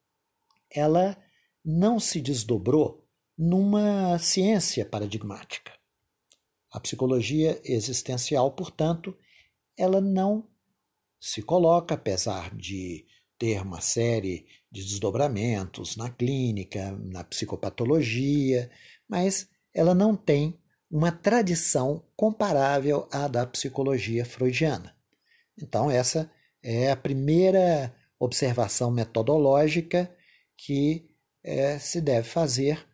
ela 0.71 1.17
não 1.65 1.99
se 1.99 2.21
desdobrou 2.21 3.05
numa 3.37 4.17
ciência 4.19 4.85
paradigmática. 4.85 5.73
A 6.71 6.79
psicologia 6.79 7.59
existencial, 7.65 8.53
portanto, 8.53 9.13
ela 9.75 9.99
não 9.99 10.47
se 11.19 11.41
coloca, 11.41 11.95
apesar 11.95 12.55
de 12.55 13.05
ter 13.37 13.61
uma 13.61 13.81
série 13.81 14.47
de 14.75 14.83
desdobramentos 14.83 15.95
na 15.95 16.09
clínica, 16.09 16.91
na 16.99 17.23
psicopatologia, 17.23 18.69
mas 19.07 19.47
ela 19.73 19.95
não 19.95 20.17
tem 20.17 20.59
uma 20.91 21.13
tradição 21.13 22.03
comparável 22.13 23.07
à 23.09 23.29
da 23.29 23.47
psicologia 23.47 24.25
freudiana. 24.25 24.93
Então, 25.57 25.89
essa 25.89 26.29
é 26.61 26.91
a 26.91 26.97
primeira 26.97 27.95
observação 28.19 28.91
metodológica 28.91 30.13
que 30.57 31.09
é, 31.41 31.79
se 31.79 32.01
deve 32.01 32.27
fazer 32.27 32.85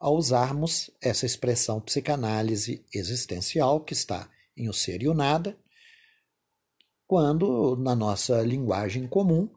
ao 0.00 0.16
usarmos 0.16 0.90
essa 1.00 1.24
expressão 1.24 1.80
psicanálise 1.80 2.84
existencial, 2.92 3.84
que 3.84 3.92
está 3.92 4.28
em 4.56 4.68
O 4.68 4.72
Ser 4.72 5.00
e 5.02 5.08
o 5.08 5.14
Nada, 5.14 5.56
quando, 7.06 7.76
na 7.76 7.94
nossa 7.94 8.42
linguagem 8.42 9.06
comum, 9.06 9.48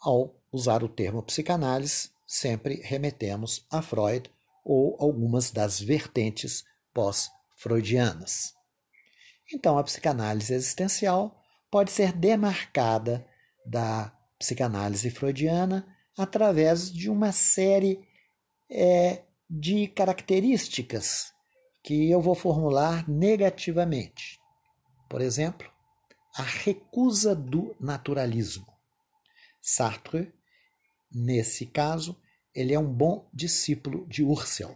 ao 0.00 0.37
usar 0.52 0.82
o 0.82 0.88
termo 0.88 1.22
psicanálise, 1.22 2.10
sempre 2.26 2.80
remetemos 2.82 3.66
a 3.70 3.82
Freud 3.82 4.30
ou 4.64 4.96
algumas 5.00 5.50
das 5.50 5.80
vertentes 5.80 6.64
pós-freudianas. 6.92 8.54
Então, 9.52 9.78
a 9.78 9.84
psicanálise 9.84 10.52
existencial 10.52 11.40
pode 11.70 11.90
ser 11.90 12.12
demarcada 12.12 13.26
da 13.64 14.12
psicanálise 14.38 15.10
freudiana 15.10 15.86
através 16.16 16.92
de 16.92 17.10
uma 17.10 17.32
série 17.32 18.06
é, 18.70 19.22
de 19.48 19.88
características 19.88 21.32
que 21.82 22.10
eu 22.10 22.20
vou 22.20 22.34
formular 22.34 23.08
negativamente. 23.08 24.38
Por 25.08 25.22
exemplo, 25.22 25.70
a 26.36 26.42
recusa 26.42 27.34
do 27.34 27.74
naturalismo. 27.80 28.66
Sartre, 29.60 30.32
nesse 31.10 31.66
caso, 31.66 32.20
ele 32.54 32.74
é 32.74 32.78
um 32.78 32.92
bom 32.92 33.28
discípulo 33.32 34.06
de 34.06 34.22
Husserl. 34.22 34.74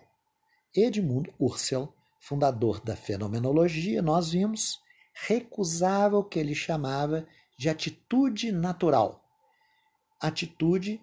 Edmund 0.74 1.32
Husserl, 1.38 1.88
fundador 2.20 2.80
da 2.80 2.96
fenomenologia, 2.96 4.00
nós 4.00 4.30
vimos, 4.30 4.80
recusava 5.14 6.16
o 6.16 6.24
que 6.24 6.38
ele 6.38 6.54
chamava 6.54 7.26
de 7.58 7.68
atitude 7.68 8.52
natural. 8.52 9.20
atitude 10.20 11.00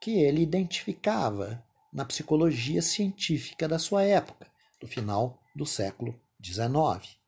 que 0.00 0.22
ele 0.22 0.42
identificava 0.42 1.64
na 1.92 2.04
psicologia 2.04 2.82
científica 2.82 3.66
da 3.66 3.78
sua 3.78 4.02
época, 4.02 4.46
do 4.80 4.86
final 4.86 5.42
do 5.54 5.66
século 5.66 6.18
XIX. 6.42 7.18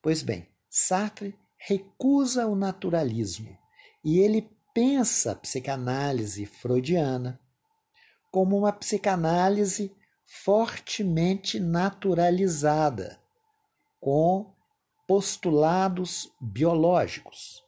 Pois 0.00 0.22
bem, 0.22 0.48
Sartre 0.68 1.34
recusa 1.58 2.46
o 2.46 2.54
naturalismo 2.54 3.56
e 4.04 4.18
ele 4.18 4.50
pensa 4.74 5.32
a 5.32 5.36
psicanálise 5.36 6.46
freudiana 6.46 7.40
como 8.30 8.56
uma 8.56 8.72
psicanálise 8.72 9.94
fortemente 10.24 11.60
naturalizada, 11.60 13.20
com 14.00 14.54
postulados 15.06 16.32
biológicos. 16.40 17.62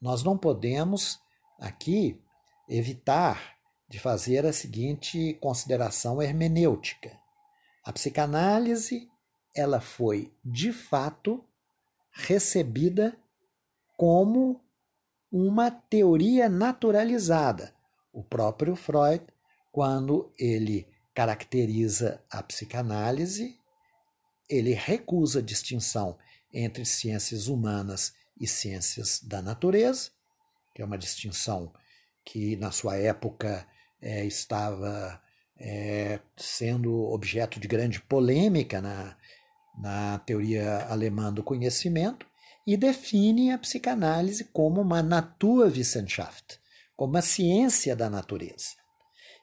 Nós 0.00 0.22
não 0.22 0.38
podemos 0.38 1.20
aqui 1.58 2.22
evitar 2.68 3.56
de 3.88 3.98
fazer 3.98 4.46
a 4.46 4.52
seguinte 4.52 5.34
consideração 5.34 6.22
hermenêutica. 6.22 7.18
A 7.84 7.92
psicanálise, 7.92 9.10
ela 9.54 9.80
foi 9.80 10.32
de 10.44 10.72
fato 10.72 11.44
recebida 12.12 13.18
como 13.96 14.61
uma 15.32 15.70
teoria 15.70 16.46
naturalizada. 16.46 17.74
O 18.12 18.22
próprio 18.22 18.76
Freud, 18.76 19.24
quando 19.72 20.30
ele 20.38 20.86
caracteriza 21.14 22.22
a 22.30 22.42
psicanálise, 22.42 23.58
ele 24.48 24.74
recusa 24.74 25.38
a 25.38 25.42
distinção 25.42 26.18
entre 26.52 26.84
ciências 26.84 27.48
humanas 27.48 28.12
e 28.38 28.46
ciências 28.46 29.20
da 29.22 29.40
natureza, 29.40 30.10
que 30.74 30.82
é 30.82 30.84
uma 30.84 30.98
distinção 30.98 31.72
que 32.24 32.56
na 32.56 32.70
sua 32.70 32.98
época 32.98 33.66
é, 34.00 34.24
estava 34.26 35.20
é, 35.58 36.20
sendo 36.36 36.92
objeto 37.10 37.58
de 37.58 37.66
grande 37.66 38.00
polêmica 38.00 38.82
na, 38.82 39.16
na 39.78 40.18
teoria 40.18 40.86
alemã 40.88 41.32
do 41.32 41.42
conhecimento, 41.42 42.26
e 42.66 42.76
define 42.76 43.50
a 43.50 43.58
psicanálise 43.58 44.44
como 44.44 44.80
uma 44.80 45.02
Naturwissenschaft, 45.02 46.60
como 46.96 47.16
a 47.16 47.22
ciência 47.22 47.96
da 47.96 48.08
natureza. 48.08 48.76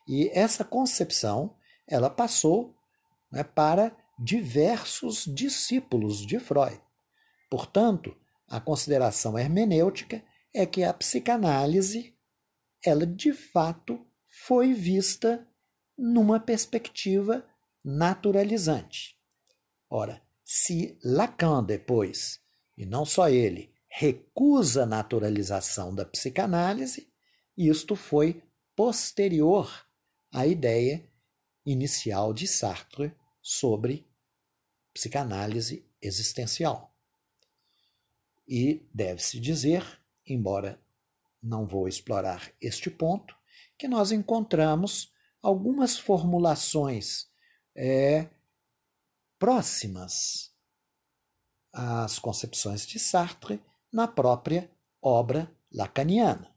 E 0.07 0.29
essa 0.33 0.63
concepção 0.63 1.55
ela 1.87 2.09
passou 2.09 2.75
né, 3.31 3.43
para 3.43 3.95
diversos 4.17 5.25
discípulos 5.25 6.25
de 6.25 6.39
Freud. 6.39 6.81
Portanto, 7.49 8.15
a 8.47 8.59
consideração 8.59 9.37
hermenêutica 9.37 10.23
é 10.53 10.65
que 10.65 10.83
a 10.83 10.93
psicanálise, 10.93 12.15
ela 12.83 13.05
de 13.05 13.33
fato 13.33 14.05
foi 14.27 14.73
vista 14.73 15.47
numa 15.97 16.39
perspectiva 16.39 17.45
naturalizante. 17.83 19.17
Ora, 19.89 20.21
se 20.43 20.97
Lacan 21.03 21.63
depois, 21.63 22.39
e 22.79 22.85
não 22.85 23.05
só 23.05 23.27
ele, 23.27 23.75
recusa 23.89 24.83
a 24.83 24.85
naturalização 24.85 25.93
da 25.93 26.05
psicanálise, 26.05 27.11
isto 27.57 27.93
foi 27.93 28.41
posterior 28.73 29.69
à 30.31 30.47
ideia 30.47 31.05
inicial 31.65 32.33
de 32.33 32.47
Sartre 32.47 33.13
sobre 33.41 34.07
psicanálise 34.93 35.85
existencial. 36.01 36.95
E 38.47 38.87
deve-se 38.93 39.41
dizer, 39.41 39.83
embora 40.25 40.81
não 41.43 41.65
vou 41.65 41.85
explorar 41.85 42.49
este 42.61 42.89
ponto, 42.89 43.35
que 43.77 43.89
nós 43.89 44.13
encontramos 44.13 45.11
algumas 45.41 45.97
formulações 45.97 47.27
é, 47.75 48.29
próximas 49.37 50.53
às 51.73 52.19
concepções 52.19 52.85
de 52.85 52.99
Sartre 52.99 53.61
na 53.91 54.07
própria 54.07 54.69
obra 55.01 55.51
lacaniana. 55.71 56.53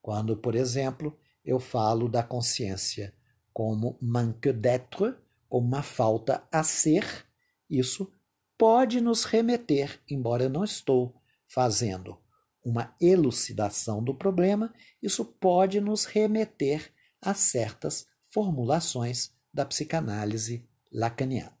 Quando, 0.00 0.36
por 0.36 0.54
exemplo, 0.54 1.18
eu 1.44 1.58
falo 1.58 2.08
da 2.08 2.22
consciência 2.22 3.14
como 3.52 3.98
manque 4.00 4.52
d'être, 4.52 5.14
como 5.48 5.66
uma 5.66 5.82
falta 5.82 6.46
a 6.50 6.62
ser, 6.62 7.26
isso 7.68 8.12
pode 8.56 9.00
nos 9.00 9.24
remeter, 9.24 10.00
embora 10.08 10.44
eu 10.44 10.50
não 10.50 10.64
estou 10.64 11.14
fazendo 11.48 12.18
uma 12.64 12.94
elucidação 13.00 14.02
do 14.02 14.14
problema, 14.14 14.72
isso 15.02 15.24
pode 15.24 15.80
nos 15.80 16.04
remeter 16.04 16.92
a 17.20 17.34
certas 17.34 18.06
formulações 18.28 19.32
da 19.52 19.64
psicanálise 19.64 20.68
lacaniana. 20.92 21.58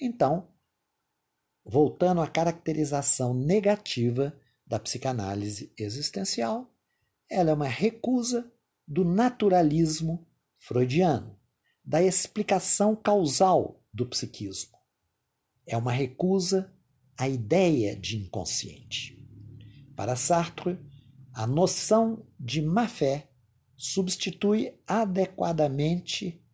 Então, 0.00 0.48
voltando 1.70 2.20
à 2.20 2.26
caracterização 2.26 3.32
negativa 3.32 4.36
da 4.66 4.76
psicanálise 4.80 5.72
existencial, 5.78 6.68
ela 7.30 7.50
é 7.50 7.54
uma 7.54 7.68
recusa 7.68 8.52
do 8.86 9.04
naturalismo 9.04 10.26
freudiano, 10.58 11.38
da 11.84 12.02
explicação 12.02 12.96
causal 12.96 13.80
do 13.94 14.04
psiquismo. 14.04 14.76
É 15.64 15.76
uma 15.76 15.92
recusa 15.92 16.74
à 17.16 17.28
ideia 17.28 17.94
de 17.94 18.16
inconsciente. 18.16 19.16
Para 19.94 20.16
Sartre, 20.16 20.76
a 21.32 21.46
noção 21.46 22.26
de 22.38 22.60
má 22.60 22.88
fé 22.88 23.30
substitui 23.76 24.74
adequadamente 24.88 26.44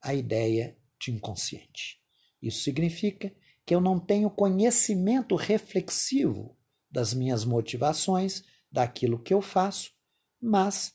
a 0.00 0.14
ideia 0.14 0.78
de 0.98 1.10
inconsciente. 1.10 2.00
Isso 2.40 2.62
significa 2.62 3.30
que 3.64 3.74
eu 3.74 3.80
não 3.80 3.98
tenho 3.98 4.30
conhecimento 4.30 5.36
reflexivo 5.36 6.56
das 6.90 7.14
minhas 7.14 7.44
motivações, 7.44 8.44
daquilo 8.70 9.18
que 9.18 9.32
eu 9.32 9.40
faço, 9.40 9.92
mas 10.40 10.94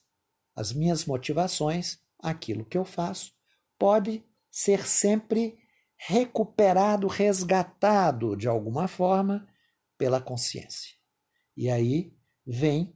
as 0.55 0.73
minhas 0.73 1.05
motivações, 1.05 1.99
aquilo 2.19 2.65
que 2.65 2.77
eu 2.77 2.83
faço, 2.83 3.33
pode 3.77 4.23
ser 4.49 4.85
sempre 4.85 5.57
recuperado, 5.95 7.07
resgatado 7.07 8.35
de 8.35 8.47
alguma 8.47 8.87
forma 8.87 9.47
pela 9.97 10.21
consciência. 10.21 10.95
E 11.55 11.69
aí 11.69 12.15
vem 12.45 12.95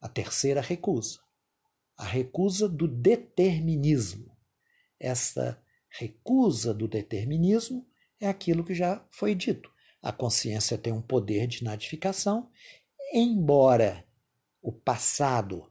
a 0.00 0.08
terceira 0.08 0.60
recusa, 0.60 1.20
a 1.96 2.04
recusa 2.04 2.68
do 2.68 2.88
determinismo. 2.88 4.36
Essa 4.98 5.62
recusa 5.88 6.72
do 6.72 6.86
determinismo 6.88 7.89
é 8.20 8.28
aquilo 8.28 8.62
que 8.62 8.74
já 8.74 9.04
foi 9.10 9.34
dito. 9.34 9.70
A 10.02 10.12
consciência 10.12 10.78
tem 10.78 10.92
um 10.92 11.02
poder 11.02 11.46
de 11.46 11.64
natificação, 11.64 12.50
embora 13.12 14.04
o 14.62 14.72
passado 14.72 15.66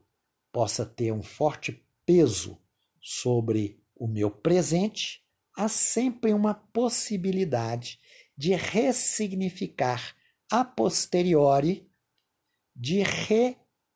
possa 0.52 0.86
ter 0.86 1.12
um 1.12 1.24
forte 1.24 1.86
peso 2.06 2.60
sobre 3.02 3.82
o 3.96 4.08
meu 4.08 4.32
presente, 4.32 5.24
há 5.56 5.68
sempre 5.68 6.34
uma 6.34 6.54
possibilidade 6.54 8.00
de 8.36 8.56
ressignificar 8.56 10.16
a 10.50 10.64
posteriori, 10.64 11.88
de 12.76 13.04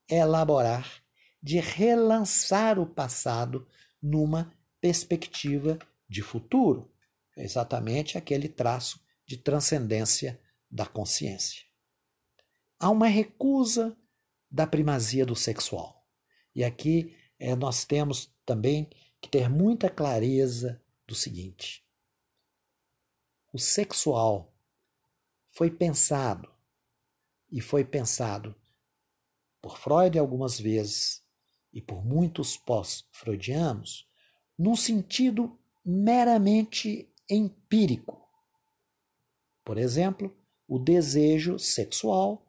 reelaborar, 0.10 1.02
de 1.42 1.60
relançar 1.60 2.80
o 2.80 2.86
passado 2.86 3.68
numa 4.02 4.54
perspectiva 4.80 5.80
de 6.08 6.22
futuro. 6.22 6.93
É 7.36 7.44
exatamente 7.44 8.18
aquele 8.18 8.48
traço 8.48 9.04
de 9.26 9.38
transcendência 9.38 10.40
da 10.70 10.86
consciência. 10.86 11.64
Há 12.80 12.90
uma 12.90 13.08
recusa 13.08 13.98
da 14.50 14.68
primazia 14.68 15.26
do 15.26 15.36
sexual. 15.36 16.06
E 16.54 16.64
aqui 16.64 17.16
é, 17.40 17.56
nós 17.56 17.86
temos 17.86 18.34
também 18.46 18.90
que 19.22 19.30
ter 19.30 19.50
muita 19.50 19.90
clareza 19.90 20.82
do 21.08 21.16
seguinte: 21.16 21.84
o 23.52 23.58
sexual 23.58 24.54
foi 25.50 25.72
pensado 25.72 26.52
e 27.52 27.62
foi 27.62 27.86
pensado 27.86 28.56
por 29.62 29.78
Freud 29.78 30.18
algumas 30.20 30.60
vezes 30.60 31.24
e 31.72 31.82
por 31.82 32.04
muitos 32.04 32.58
pós-freudianos 32.58 34.08
num 34.58 34.76
sentido 34.76 35.58
meramente 35.86 37.13
empírico. 37.34 38.22
Por 39.64 39.78
exemplo, 39.78 40.36
o 40.68 40.78
desejo 40.78 41.58
sexual 41.58 42.46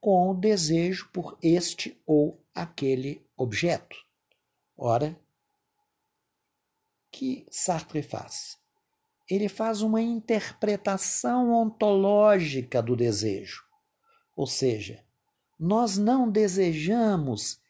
com 0.00 0.30
o 0.30 0.34
desejo 0.34 1.10
por 1.12 1.38
este 1.42 2.00
ou 2.06 2.44
aquele 2.54 3.26
objeto. 3.36 3.96
Ora, 4.76 5.18
que 7.10 7.46
Sartre 7.50 8.02
faz? 8.02 8.58
Ele 9.28 9.48
faz 9.48 9.82
uma 9.82 10.00
interpretação 10.00 11.50
ontológica 11.52 12.82
do 12.82 12.94
desejo. 12.94 13.64
Ou 14.36 14.46
seja, 14.46 15.04
nós 15.58 15.96
não 15.96 16.30
desejamos 16.30 17.60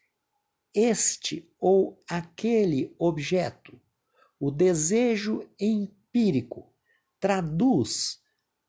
este 0.73 1.49
ou 1.59 2.03
aquele 2.07 2.93
objeto. 2.99 3.79
O 4.39 4.51
desejo 4.51 5.49
empírico 6.17 6.73
traduz 7.19 8.19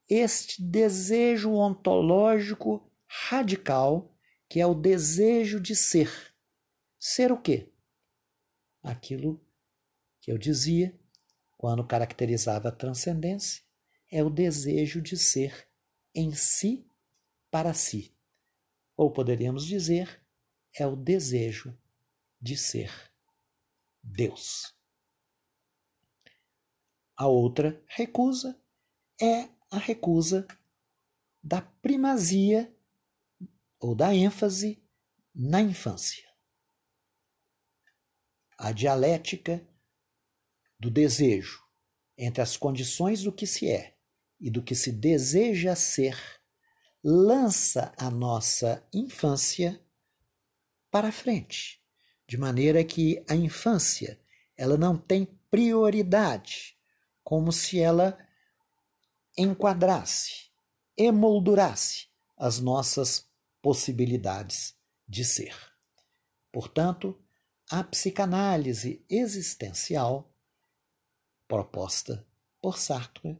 este 0.09 0.62
desejo 0.62 1.53
ontológico 1.53 2.90
radical, 3.07 4.14
que 4.49 4.61
é 4.61 4.66
o 4.66 4.74
desejo 4.74 5.61
de 5.61 5.74
ser. 5.74 6.11
Ser 6.99 7.32
o 7.32 7.40
quê? 7.40 7.72
Aquilo 8.82 9.40
que 10.20 10.30
eu 10.30 10.38
dizia 10.38 10.99
quando 11.57 11.86
caracterizava 11.86 12.68
a 12.68 12.72
transcendência, 12.72 13.62
é 14.11 14.22
o 14.22 14.30
desejo 14.30 15.03
de 15.03 15.16
ser 15.16 15.68
em 16.14 16.32
si 16.32 16.88
para 17.51 17.74
si. 17.74 18.16
Ou 18.96 19.11
poderíamos 19.11 19.66
dizer, 19.66 20.22
é 20.72 20.86
o 20.86 20.94
desejo 20.94 21.76
de 22.40 22.57
ser 22.57 22.92
Deus. 24.03 24.78
A 27.21 27.27
outra 27.27 27.83
recusa 27.89 28.57
é 29.21 29.49
a 29.73 29.77
recusa 29.77 30.47
da 31.43 31.61
primazia 31.61 32.73
ou 33.81 33.93
da 33.93 34.14
ênfase 34.14 34.81
na 35.35 35.61
infância. 35.61 36.25
A 38.57 38.71
dialética 38.71 39.66
do 40.79 40.89
desejo 40.89 41.61
entre 42.16 42.41
as 42.41 42.57
condições 42.57 43.25
do 43.25 43.33
que 43.33 43.49
se 43.49 43.69
é 43.69 43.99
e 44.41 44.49
do 44.49 44.62
que 44.62 44.77
se 44.77 44.93
deseja 44.93 45.75
ser 45.75 46.16
lança 47.03 47.93
a 47.99 48.09
nossa 48.12 48.87
infância 48.95 49.85
para 50.89 51.11
frente, 51.11 51.83
de 52.29 52.37
maneira 52.37 52.85
que 52.85 53.25
a 53.29 53.35
infância 53.35 54.21
ela 54.57 54.77
não 54.77 54.97
tem 54.97 55.27
prioridade, 55.51 56.78
como 57.29 57.53
se 57.53 57.79
ela 57.79 58.18
enquadrasse, 59.37 60.51
emoldurasse 60.97 62.07
as 62.39 62.59
nossas 62.59 63.29
possibilidades 63.61 64.74
de 65.07 65.26
ser. 65.26 65.55
Portanto, 66.51 67.22
a 67.70 67.85
psicanálise 67.85 69.05
existencial 69.11 70.35
proposta 71.47 72.26
por 72.62 72.79
Sartre 72.79 73.39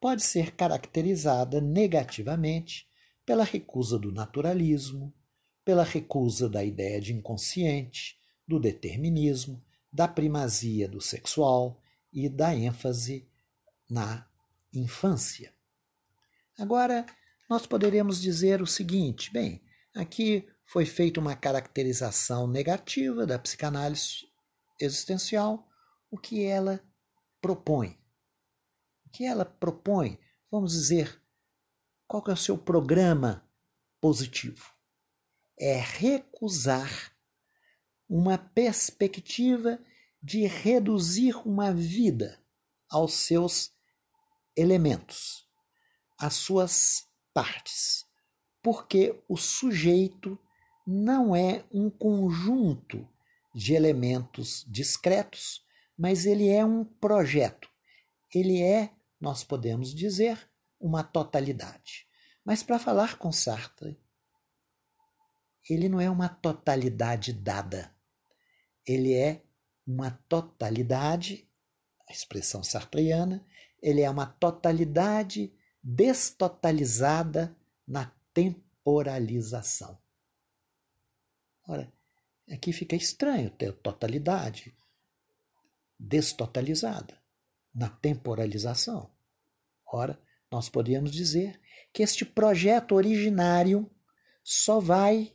pode 0.00 0.22
ser 0.22 0.54
caracterizada 0.54 1.60
negativamente 1.60 2.88
pela 3.24 3.42
recusa 3.42 3.98
do 3.98 4.12
naturalismo, 4.12 5.12
pela 5.64 5.82
recusa 5.82 6.48
da 6.48 6.62
ideia 6.62 7.00
de 7.00 7.12
inconsciente, 7.12 8.20
do 8.46 8.60
determinismo, 8.60 9.60
da 9.92 10.06
primazia 10.06 10.88
do 10.88 11.00
sexual 11.00 11.82
e 12.16 12.30
da 12.30 12.56
ênfase 12.56 13.30
na 13.90 14.26
infância. 14.72 15.54
Agora, 16.58 17.04
nós 17.48 17.66
poderemos 17.66 18.18
dizer 18.18 18.62
o 18.62 18.66
seguinte: 18.66 19.30
bem, 19.30 19.62
aqui 19.94 20.48
foi 20.64 20.86
feita 20.86 21.20
uma 21.20 21.36
caracterização 21.36 22.48
negativa 22.48 23.26
da 23.26 23.38
psicanálise 23.38 24.26
existencial, 24.80 25.68
o 26.10 26.16
que 26.16 26.42
ela 26.42 26.82
propõe? 27.38 27.98
O 29.04 29.10
que 29.10 29.26
ela 29.26 29.44
propõe? 29.44 30.18
Vamos 30.50 30.72
dizer, 30.72 31.20
qual 32.08 32.24
é 32.28 32.32
o 32.32 32.36
seu 32.36 32.56
programa 32.56 33.46
positivo? 34.00 34.74
É 35.58 35.78
recusar 35.78 37.14
uma 38.08 38.38
perspectiva 38.38 39.78
de 40.26 40.46
reduzir 40.46 41.36
uma 41.46 41.72
vida 41.72 42.42
aos 42.90 43.14
seus 43.14 43.72
elementos, 44.56 45.46
às 46.18 46.34
suas 46.34 47.06
partes, 47.32 48.04
porque 48.62 49.22
o 49.28 49.36
sujeito 49.36 50.38
não 50.86 51.36
é 51.36 51.64
um 51.72 51.90
conjunto 51.90 53.08
de 53.54 53.74
elementos 53.74 54.64
discretos 54.68 55.66
mas 55.96 56.26
ele 56.26 56.48
é 56.48 56.64
um 56.64 56.84
projeto. 56.84 57.70
Ele 58.34 58.62
é, 58.62 58.92
nós 59.20 59.42
podemos 59.42 59.94
dizer, 59.94 60.38
uma 60.78 61.02
totalidade. 61.02 62.06
Mas 62.44 62.62
para 62.62 62.78
falar 62.78 63.18
com 63.18 63.32
Sartre, 63.32 63.98
ele 65.68 65.88
não 65.88 66.00
é 66.00 66.10
uma 66.10 66.28
totalidade 66.28 67.32
dada. 67.32 67.94
Ele 68.86 69.14
é 69.14 69.42
uma 69.86 70.10
totalidade, 70.28 71.48
a 72.08 72.12
expressão 72.12 72.62
sartreana, 72.62 73.46
ele 73.80 74.00
é 74.00 74.10
uma 74.10 74.26
totalidade 74.26 75.54
destotalizada 75.82 77.56
na 77.86 78.12
temporalização. 78.34 79.98
Ora, 81.68 81.92
aqui 82.50 82.72
fica 82.72 82.96
estranho 82.96 83.50
ter 83.50 83.72
totalidade 83.72 84.76
destotalizada 85.98 87.16
na 87.74 87.88
temporalização. 87.88 89.10
Ora, 89.86 90.20
nós 90.50 90.68
podíamos 90.68 91.12
dizer 91.12 91.60
que 91.92 92.02
este 92.02 92.24
projeto 92.24 92.94
originário 92.94 93.90
só 94.42 94.80
vai, 94.80 95.34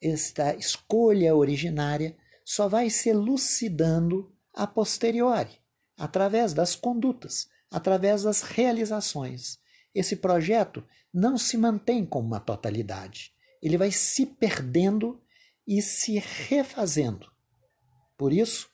esta 0.00 0.54
escolha 0.54 1.34
originária, 1.34 2.16
só 2.44 2.68
vai 2.68 2.90
se 2.90 3.08
elucidando 3.08 4.34
a 4.52 4.66
posteriori, 4.66 5.60
através 5.96 6.52
das 6.52 6.74
condutas, 6.74 7.48
através 7.70 8.22
das 8.22 8.42
realizações. 8.42 9.58
Esse 9.94 10.16
projeto 10.16 10.84
não 11.12 11.36
se 11.36 11.56
mantém 11.56 12.04
como 12.04 12.26
uma 12.28 12.40
totalidade. 12.40 13.32
Ele 13.62 13.76
vai 13.76 13.92
se 13.92 14.26
perdendo 14.26 15.22
e 15.66 15.80
se 15.80 16.18
refazendo. 16.18 17.30
Por 18.16 18.32
isso, 18.32 18.72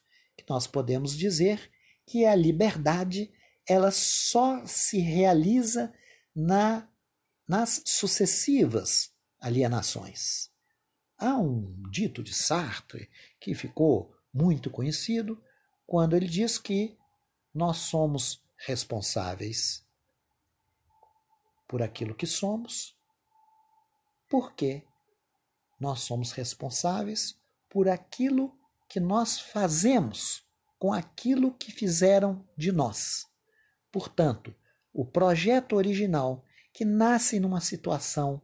nós 0.49 0.66
podemos 0.66 1.16
dizer 1.16 1.71
que 2.07 2.25
a 2.25 2.35
liberdade 2.35 3.31
ela 3.69 3.91
só 3.91 4.64
se 4.64 4.99
realiza 4.99 5.93
na, 6.35 6.89
nas 7.47 7.83
sucessivas 7.85 9.12
alienações. 9.39 10.47
Há 11.19 11.37
um 11.37 11.83
dito 11.91 12.23
de 12.23 12.33
Sartre 12.33 13.11
que 13.41 13.55
ficou 13.55 14.14
muito 14.33 14.71
conhecido 14.71 15.43
quando 15.85 16.14
ele 16.14 16.29
diz 16.29 16.59
que 16.59 16.97
nós 17.53 17.79
somos 17.79 18.41
responsáveis 18.57 19.85
por 21.66 21.83
aquilo 21.83 22.14
que 22.14 22.27
somos, 22.27 22.97
porque 24.29 24.85
nós 25.81 26.01
somos 26.01 26.31
responsáveis 26.33 27.37
por 27.69 27.89
aquilo 27.89 28.57
que 28.89 29.01
nós 29.01 29.41
fazemos 29.41 30.47
com 30.79 30.93
aquilo 30.93 31.53
que 31.55 31.73
fizeram 31.73 32.47
de 32.57 32.71
nós. 32.71 33.27
Portanto, 33.91 34.55
o 34.93 35.05
projeto 35.05 35.75
original, 35.75 36.45
que 36.73 36.85
nasce 36.85 37.41
numa 37.41 37.61
situação 37.61 38.41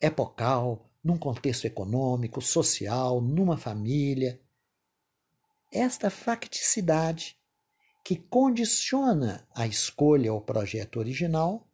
epocal, 0.00 0.91
num 1.02 1.18
contexto 1.18 1.64
econômico, 1.64 2.40
social, 2.40 3.20
numa 3.20 3.56
família, 3.56 4.40
esta 5.70 6.10
facticidade 6.10 7.36
que 8.04 8.16
condiciona 8.16 9.46
a 9.54 9.66
escolha 9.66 10.30
ao 10.30 10.40
projeto 10.40 10.98
original 10.98 11.66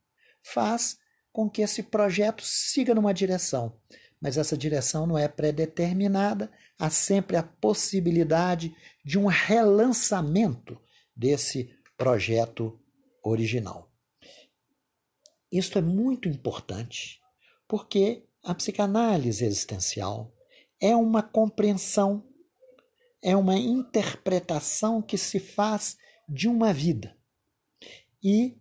faz 0.42 0.98
com 1.32 1.48
que 1.48 1.62
esse 1.62 1.82
projeto 1.82 2.42
siga 2.44 2.94
numa 2.94 3.12
direção, 3.12 3.78
mas 4.20 4.36
essa 4.36 4.56
direção 4.56 5.06
não 5.06 5.18
é 5.18 5.28
predeterminada, 5.28 6.50
há 6.78 6.90
sempre 6.90 7.36
a 7.36 7.42
possibilidade 7.42 8.74
de 9.04 9.18
um 9.18 9.26
relançamento 9.26 10.80
desse 11.14 11.74
projeto 11.96 12.78
original. 13.22 13.90
Isto 15.50 15.78
é 15.78 15.82
muito 15.82 16.28
importante, 16.28 17.20
porque 17.66 18.27
a 18.42 18.54
psicanálise 18.54 19.44
existencial 19.44 20.34
é 20.80 20.94
uma 20.94 21.22
compreensão, 21.22 22.26
é 23.22 23.36
uma 23.36 23.56
interpretação 23.56 25.02
que 25.02 25.18
se 25.18 25.40
faz 25.40 25.96
de 26.28 26.48
uma 26.48 26.72
vida. 26.72 27.16
E 28.22 28.56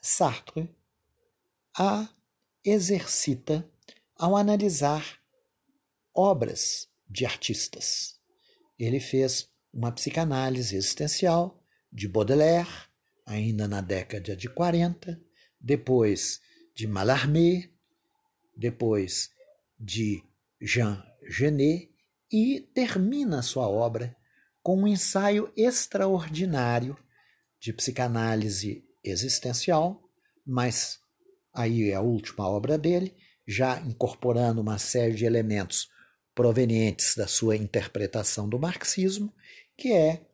Sartre 0.00 0.74
a 1.76 2.08
exercita 2.64 3.68
ao 4.16 4.36
analisar 4.36 5.20
obras 6.14 6.88
de 7.08 7.24
artistas. 7.24 8.18
Ele 8.78 9.00
fez 9.00 9.48
uma 9.72 9.92
psicanálise 9.92 10.76
existencial 10.76 11.62
de 11.92 12.08
Baudelaire, 12.08 12.88
ainda 13.24 13.68
na 13.68 13.80
década 13.80 14.36
de 14.36 14.48
40, 14.48 15.20
depois 15.60 16.40
de 16.74 16.86
Mallarmé, 16.86 17.70
depois 18.58 19.30
de 19.78 20.22
Jean 20.60 21.02
Genet 21.22 21.94
e 22.30 22.60
termina 22.74 23.40
sua 23.40 23.68
obra 23.68 24.16
com 24.62 24.82
um 24.82 24.88
ensaio 24.88 25.52
extraordinário 25.56 26.98
de 27.60 27.72
psicanálise 27.72 28.84
existencial, 29.02 30.02
mas 30.44 31.00
aí 31.54 31.90
é 31.90 31.94
a 31.94 32.00
última 32.00 32.48
obra 32.48 32.76
dele, 32.76 33.16
já 33.46 33.80
incorporando 33.80 34.60
uma 34.60 34.78
série 34.78 35.14
de 35.14 35.24
elementos 35.24 35.88
provenientes 36.34 37.16
da 37.16 37.26
sua 37.26 37.56
interpretação 37.56 38.48
do 38.48 38.58
marxismo, 38.58 39.32
que 39.76 39.92
é 39.92 40.26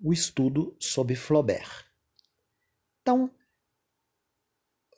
o 0.00 0.12
estudo 0.12 0.76
sobre 0.78 1.16
Flaubert. 1.16 1.86
Então, 3.00 3.30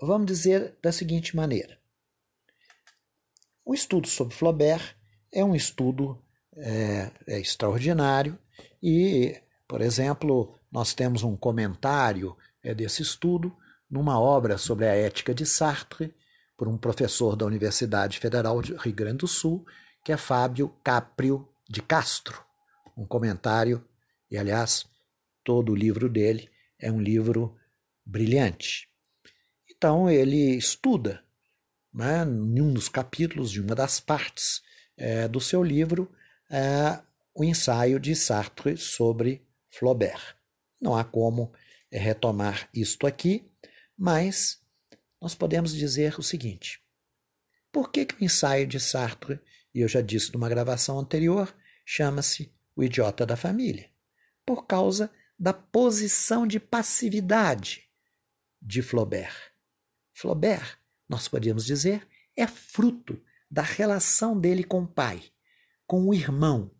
vamos 0.00 0.26
dizer 0.26 0.76
da 0.82 0.90
seguinte 0.90 1.36
maneira: 1.36 1.79
o 3.64 3.74
estudo 3.74 4.08
sobre 4.08 4.34
Flaubert 4.34 4.96
é 5.32 5.44
um 5.44 5.54
estudo 5.54 6.22
é, 6.56 7.10
é 7.26 7.40
extraordinário 7.40 8.38
e, 8.82 9.40
por 9.68 9.80
exemplo, 9.80 10.54
nós 10.70 10.94
temos 10.94 11.22
um 11.22 11.36
comentário 11.36 12.36
é, 12.62 12.74
desse 12.74 13.02
estudo 13.02 13.56
numa 13.90 14.20
obra 14.20 14.56
sobre 14.56 14.86
a 14.86 14.94
ética 14.94 15.34
de 15.34 15.44
Sartre, 15.44 16.14
por 16.56 16.68
um 16.68 16.76
professor 16.76 17.36
da 17.36 17.46
Universidade 17.46 18.18
Federal 18.18 18.60
de 18.60 18.74
Rio 18.74 18.92
Grande 18.92 19.18
do 19.18 19.26
Sul, 19.26 19.64
que 20.04 20.12
é 20.12 20.16
Fábio 20.16 20.68
Caprio 20.84 21.48
de 21.68 21.80
Castro. 21.80 22.44
Um 22.94 23.06
comentário, 23.06 23.82
e 24.30 24.36
aliás, 24.36 24.86
todo 25.42 25.72
o 25.72 25.74
livro 25.74 26.06
dele 26.06 26.50
é 26.78 26.92
um 26.92 27.00
livro 27.00 27.56
brilhante. 28.04 28.88
Então 29.74 30.10
ele 30.10 30.54
estuda, 30.54 31.24
né, 31.92 32.22
em 32.24 32.60
um 32.60 32.72
dos 32.72 32.88
capítulos, 32.88 33.50
de 33.50 33.60
uma 33.60 33.74
das 33.74 34.00
partes 34.00 34.62
é, 34.96 35.26
do 35.28 35.40
seu 35.40 35.62
livro, 35.62 36.10
é, 36.50 37.00
o 37.34 37.44
ensaio 37.44 37.98
de 37.98 38.14
Sartre 38.14 38.76
sobre 38.76 39.42
Flaubert. 39.70 40.36
Não 40.80 40.96
há 40.96 41.04
como 41.04 41.52
é, 41.90 41.98
retomar 41.98 42.68
isto 42.74 43.06
aqui, 43.06 43.50
mas 43.96 44.60
nós 45.20 45.34
podemos 45.34 45.74
dizer 45.74 46.18
o 46.18 46.22
seguinte: 46.22 46.82
por 47.72 47.90
que, 47.90 48.04
que 48.04 48.14
o 48.14 48.24
ensaio 48.24 48.66
de 48.66 48.80
Sartre, 48.80 49.40
e 49.74 49.80
eu 49.80 49.88
já 49.88 50.00
disse 50.00 50.32
numa 50.32 50.48
gravação 50.48 50.98
anterior, 50.98 51.54
chama-se 51.84 52.52
O 52.74 52.82
Idiota 52.82 53.24
da 53.24 53.36
Família? 53.36 53.88
Por 54.44 54.66
causa 54.66 55.10
da 55.38 55.52
posição 55.52 56.46
de 56.46 56.58
passividade 56.58 57.88
de 58.60 58.82
Flaubert. 58.82 59.52
Flaubert, 60.12 60.79
nós 61.10 61.26
podemos 61.26 61.64
dizer, 61.64 62.06
é 62.36 62.46
fruto 62.46 63.20
da 63.50 63.62
relação 63.62 64.38
dele 64.38 64.62
com 64.62 64.84
o 64.84 64.86
pai, 64.86 65.20
com 65.84 66.08
o 66.08 66.14
irmão, 66.14 66.70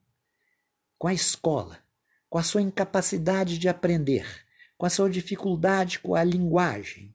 com 0.97 1.09
a 1.09 1.13
escola, 1.13 1.85
com 2.29 2.39
a 2.39 2.43
sua 2.45 2.63
incapacidade 2.63 3.59
de 3.59 3.69
aprender, 3.69 4.47
com 4.79 4.87
a 4.87 4.91
sua 4.91 5.11
dificuldade 5.11 5.99
com 5.99 6.15
a 6.15 6.23
linguagem, 6.23 7.13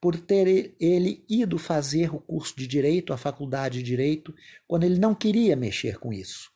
por 0.00 0.18
ter 0.18 0.74
ele 0.80 1.22
ido 1.28 1.58
fazer 1.58 2.14
o 2.14 2.18
curso 2.18 2.56
de 2.56 2.66
direito, 2.66 3.12
a 3.12 3.18
faculdade 3.18 3.80
de 3.80 3.84
direito, 3.84 4.34
quando 4.66 4.84
ele 4.84 4.98
não 4.98 5.14
queria 5.14 5.54
mexer 5.54 5.98
com 5.98 6.14
isso. 6.14 6.50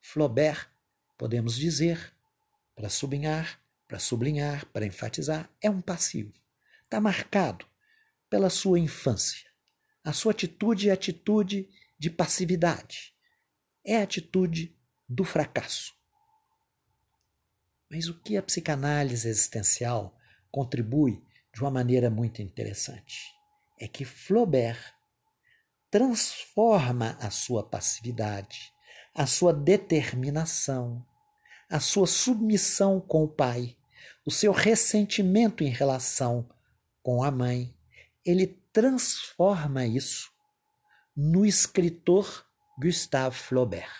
Flaubert, 0.00 0.70
podemos 1.18 1.56
dizer, 1.56 2.10
para 2.74 2.88
sublinhar, 2.88 3.60
para 3.86 3.98
sublinhar, 3.98 4.64
para 4.72 4.86
enfatizar, 4.86 5.50
é 5.60 5.68
um 5.68 5.82
passivo. 5.82 6.32
Está 6.86 7.02
marcado 7.02 7.66
pela 8.34 8.50
sua 8.50 8.80
infância. 8.80 9.48
A 10.02 10.12
sua 10.12 10.32
atitude 10.32 10.90
é 10.90 10.92
atitude 10.92 11.68
de 11.96 12.10
passividade. 12.10 13.14
É 13.86 13.98
a 13.98 14.02
atitude 14.02 14.76
do 15.08 15.22
fracasso. 15.22 15.94
Mas 17.88 18.08
o 18.08 18.20
que 18.22 18.36
a 18.36 18.42
psicanálise 18.42 19.28
existencial 19.28 20.18
contribui 20.50 21.22
de 21.54 21.60
uma 21.60 21.70
maneira 21.70 22.10
muito 22.10 22.42
interessante 22.42 23.22
é 23.78 23.86
que 23.86 24.04
Flaubert 24.04 24.80
transforma 25.88 27.16
a 27.20 27.30
sua 27.30 27.62
passividade, 27.62 28.72
a 29.14 29.26
sua 29.26 29.52
determinação, 29.52 31.06
a 31.70 31.78
sua 31.78 32.08
submissão 32.08 33.00
com 33.00 33.22
o 33.22 33.28
pai, 33.28 33.76
o 34.26 34.30
seu 34.32 34.50
ressentimento 34.50 35.62
em 35.62 35.70
relação 35.70 36.48
com 37.00 37.22
a 37.22 37.30
mãe. 37.30 37.72
Ele 38.24 38.46
transforma 38.72 39.86
isso 39.86 40.32
no 41.16 41.44
escritor 41.44 42.44
Gustave 42.78 43.36
Flaubert, 43.36 43.92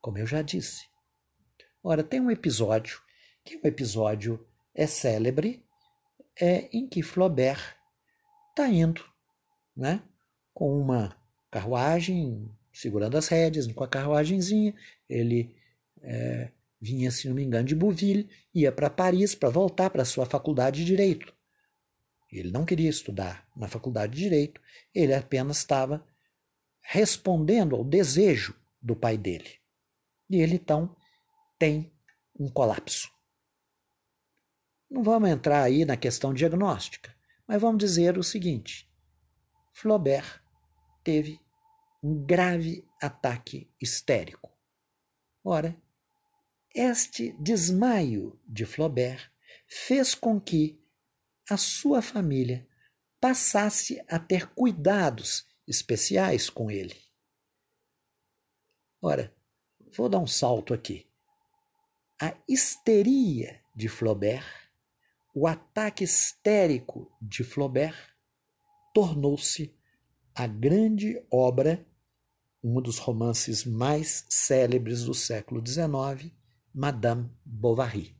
como 0.00 0.18
eu 0.18 0.26
já 0.26 0.42
disse. 0.42 0.88
Ora, 1.82 2.04
tem 2.04 2.20
um 2.20 2.30
episódio, 2.30 3.00
que 3.44 3.54
é 3.54 3.58
um 3.58 3.66
episódio 3.66 4.46
é 4.74 4.86
célebre, 4.86 5.64
é 6.40 6.68
em 6.72 6.86
que 6.86 7.02
Flaubert 7.02 7.76
está 8.50 8.68
indo, 8.68 9.04
né, 9.76 10.02
com 10.54 10.78
uma 10.78 11.16
carruagem, 11.50 12.50
segurando 12.72 13.16
as 13.16 13.28
rédeas, 13.28 13.66
com 13.72 13.82
a 13.82 13.88
carruagenzinha, 13.88 14.74
ele 15.08 15.56
é, 16.02 16.50
vinha, 16.80 17.10
se 17.10 17.28
não 17.28 17.34
me 17.34 17.42
engano, 17.42 17.66
de 17.66 17.74
Bouville, 17.74 18.28
ia 18.54 18.70
para 18.70 18.88
Paris 18.88 19.34
para 19.34 19.48
voltar 19.48 19.90
para 19.90 20.04
sua 20.04 20.24
faculdade 20.26 20.80
de 20.80 20.86
Direito. 20.86 21.34
Ele 22.32 22.50
não 22.50 22.64
queria 22.64 22.88
estudar 22.88 23.48
na 23.56 23.68
faculdade 23.68 24.14
de 24.14 24.20
Direito, 24.20 24.60
ele 24.94 25.14
apenas 25.14 25.58
estava 25.58 26.06
respondendo 26.80 27.74
ao 27.74 27.84
desejo 27.84 28.54
do 28.80 28.94
pai 28.94 29.18
dele. 29.18 29.58
E 30.28 30.36
ele 30.36 30.54
então 30.54 30.94
tem 31.58 31.92
um 32.38 32.48
colapso. 32.48 33.10
Não 34.88 35.02
vamos 35.02 35.30
entrar 35.30 35.62
aí 35.62 35.84
na 35.84 35.96
questão 35.96 36.32
diagnóstica, 36.32 37.14
mas 37.46 37.60
vamos 37.60 37.78
dizer 37.78 38.16
o 38.16 38.22
seguinte: 38.22 38.88
Flaubert 39.72 40.40
teve 41.04 41.40
um 42.02 42.24
grave 42.24 42.84
ataque 43.00 43.70
histérico. 43.80 44.50
Ora, 45.44 45.76
este 46.74 47.32
desmaio 47.40 48.38
de 48.46 48.64
Flaubert 48.64 49.30
fez 49.66 50.14
com 50.14 50.40
que 50.40 50.79
a 51.50 51.56
sua 51.56 52.00
família 52.00 52.66
passasse 53.20 54.02
a 54.08 54.18
ter 54.18 54.48
cuidados 54.54 55.46
especiais 55.66 56.48
com 56.48 56.70
ele. 56.70 56.96
Ora, 59.02 59.34
vou 59.96 60.08
dar 60.08 60.18
um 60.18 60.26
salto 60.26 60.72
aqui 60.72 61.10
a 62.20 62.36
histeria 62.46 63.58
de 63.74 63.88
Flaubert, 63.88 64.44
o 65.34 65.46
ataque 65.46 66.04
histérico 66.04 67.10
de 67.20 67.42
Flaubert, 67.42 67.96
tornou-se 68.92 69.74
a 70.34 70.46
grande 70.46 71.18
obra, 71.30 71.86
um 72.62 72.78
dos 72.82 72.98
romances 72.98 73.64
mais 73.64 74.26
célebres 74.28 75.04
do 75.04 75.14
século 75.14 75.66
XIX, 75.66 76.30
Madame 76.74 77.30
Bovary. 77.42 78.19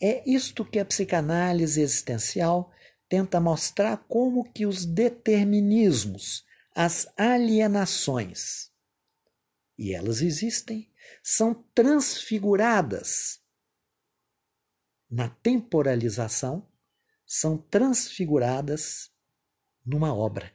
É 0.00 0.22
isto 0.28 0.64
que 0.64 0.78
a 0.78 0.84
psicanálise 0.84 1.80
existencial 1.80 2.72
tenta 3.08 3.40
mostrar 3.40 3.96
como 4.08 4.50
que 4.52 4.64
os 4.66 4.84
determinismos, 4.84 6.46
as 6.74 7.12
alienações, 7.16 8.70
e 9.76 9.92
elas 9.92 10.20
existem, 10.20 10.92
são 11.22 11.54
transfiguradas 11.74 13.40
na 15.10 15.28
temporalização, 15.28 16.70
são 17.26 17.56
transfiguradas 17.56 19.10
numa 19.84 20.14
obra, 20.14 20.52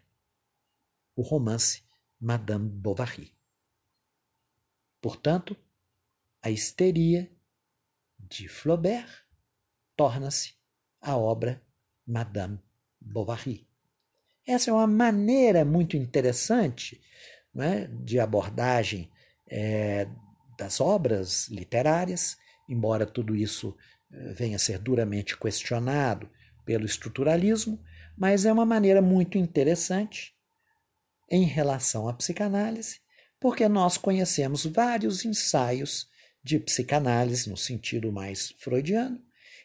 o 1.16 1.22
romance 1.22 1.84
Madame 2.20 2.70
Bovary. 2.70 3.36
Portanto, 5.02 5.58
a 6.42 6.50
histeria 6.50 7.30
de 8.18 8.48
Flaubert 8.48 9.23
torna-se 9.96 10.54
a 11.02 11.18
obra 11.18 11.62
Madame 12.06 12.60
Bovary. 13.00 13.68
Essa 14.46 14.72
é 14.72 14.74
uma 14.74 14.88
maneira 14.88 15.64
muito 15.64 15.96
interessante 15.96 17.02
né, 17.54 17.88
de 18.04 18.20
abordagem 18.20 19.10
é, 19.48 20.08
das 20.58 20.82
obras 20.82 21.48
literárias, 21.50 22.38
embora 22.68 23.06
tudo 23.06 23.36
isso 23.36 23.76
eh, 24.12 24.34
venha 24.34 24.56
a 24.56 24.60
ser 24.60 24.80
duramente 24.80 25.38
questionado 25.38 26.30
pelo 26.66 26.86
estruturalismo, 26.86 27.84
mas 28.18 28.46
é 28.46 28.54
uma 28.54 28.66
maneira 28.66 29.02
muito 29.02 29.38
interessante 29.38 30.34
em 31.30 31.44
relação 31.44 32.08
à 32.08 32.14
psicanálise, 32.14 33.00
porque 33.40 33.68
nós 33.68 33.98
conhecemos 33.98 34.66
vários 34.66 35.26
ensaios 35.26 36.08
de 36.44 36.60
psicanálise 36.60 37.50
no 37.50 37.58
sentido 37.58 38.12
mais 38.12 38.54
freudiano, 38.60 39.22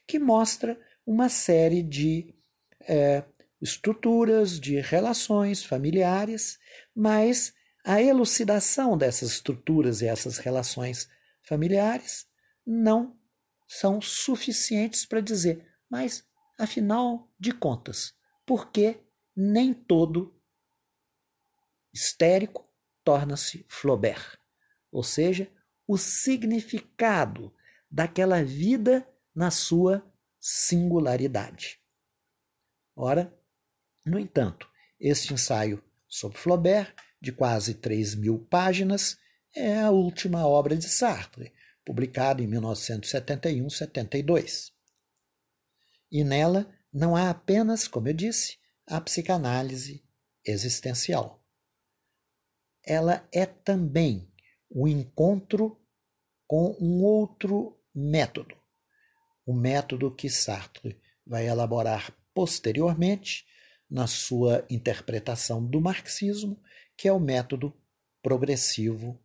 que 0.08 0.18
mostra 0.18 0.80
uma 1.06 1.28
série 1.28 1.82
de 1.82 2.34
é, 2.80 3.22
estruturas, 3.60 4.58
de 4.58 4.80
relações 4.80 5.62
familiares, 5.62 6.58
mas 6.96 7.52
a 7.84 8.02
elucidação 8.02 8.96
dessas 8.96 9.32
estruturas 9.32 10.00
e 10.00 10.06
essas 10.06 10.38
relações 10.38 11.08
familiares 11.42 12.26
não 12.66 13.18
são 13.68 14.00
suficientes 14.00 15.04
para 15.04 15.20
dizer, 15.20 15.66
mas 15.90 16.24
afinal 16.58 17.30
de 17.38 17.52
contas, 17.52 18.14
por 18.46 18.72
que 18.72 18.98
nem 19.36 19.74
todo 19.74 20.34
histérico 21.92 22.66
torna-se 23.04 23.64
Flaubert? 23.68 24.38
Ou 24.90 25.02
seja, 25.02 25.50
o 25.86 25.98
significado 25.98 27.54
daquela 27.90 28.42
vida 28.42 29.06
na 29.38 29.50
sua 29.52 30.02
singularidade. 30.40 31.78
Ora, 32.96 33.32
no 34.04 34.18
entanto, 34.18 34.68
este 34.98 35.32
ensaio 35.32 35.80
sobre 36.08 36.38
Flaubert, 36.38 36.92
de 37.22 37.30
quase 37.30 37.74
3 37.74 38.16
mil 38.16 38.44
páginas, 38.46 39.16
é 39.54 39.78
a 39.78 39.92
última 39.92 40.44
obra 40.44 40.76
de 40.76 40.88
Sartre, 40.88 41.52
publicada 41.84 42.42
em 42.42 42.48
1971-72. 42.48 44.72
E 46.10 46.24
nela 46.24 46.68
não 46.92 47.14
há 47.14 47.30
apenas, 47.30 47.86
como 47.86 48.08
eu 48.08 48.14
disse, 48.14 48.58
a 48.88 49.00
psicanálise 49.00 50.04
existencial. 50.44 51.46
Ela 52.84 53.24
é 53.32 53.46
também 53.46 54.28
o 54.68 54.88
encontro 54.88 55.80
com 56.44 56.76
um 56.80 57.04
outro 57.04 57.80
método, 57.94 58.57
o 59.48 59.54
método 59.54 60.14
que 60.14 60.28
Sartre 60.28 61.00
vai 61.26 61.48
elaborar 61.48 62.14
posteriormente 62.34 63.46
na 63.88 64.06
sua 64.06 64.62
interpretação 64.68 65.64
do 65.64 65.80
marxismo, 65.80 66.62
que 66.94 67.08
é 67.08 67.12
o 67.14 67.18
método 67.18 67.74
progressivo 68.20 69.18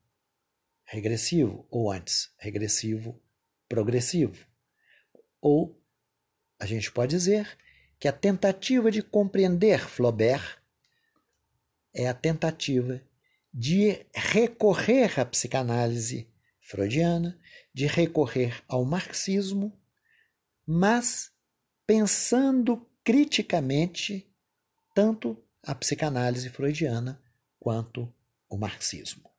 regressivo, 0.86 1.68
ou 1.70 1.92
antes, 1.92 2.34
regressivo 2.38 3.22
progressivo. 3.68 4.48
Ou 5.42 5.78
a 6.58 6.66
gente 6.66 6.90
pode 6.90 7.10
dizer 7.10 7.58
que 8.00 8.08
a 8.08 8.14
tentativa 8.14 8.90
de 8.90 9.04
compreender 9.04 9.90
Flaubert 9.90 10.58
é 11.94 12.08
a 12.08 12.14
tentativa 12.14 13.02
de 13.54 14.06
recorrer 14.16 15.20
à 15.20 15.26
psicanálise 15.26 16.32
freudiana, 16.62 17.38
de 17.74 17.88
recorrer 17.88 18.64
ao 18.70 18.86
marxismo, 18.86 19.78
mas 20.66 21.32
pensando 21.86 22.90
criticamente 23.04 24.32
tanto 24.96 25.38
a 25.62 25.74
psicanálise 25.76 26.50
freudiana 26.50 27.22
quanto 27.60 28.14
o 28.50 28.58
marxismo. 28.58 29.32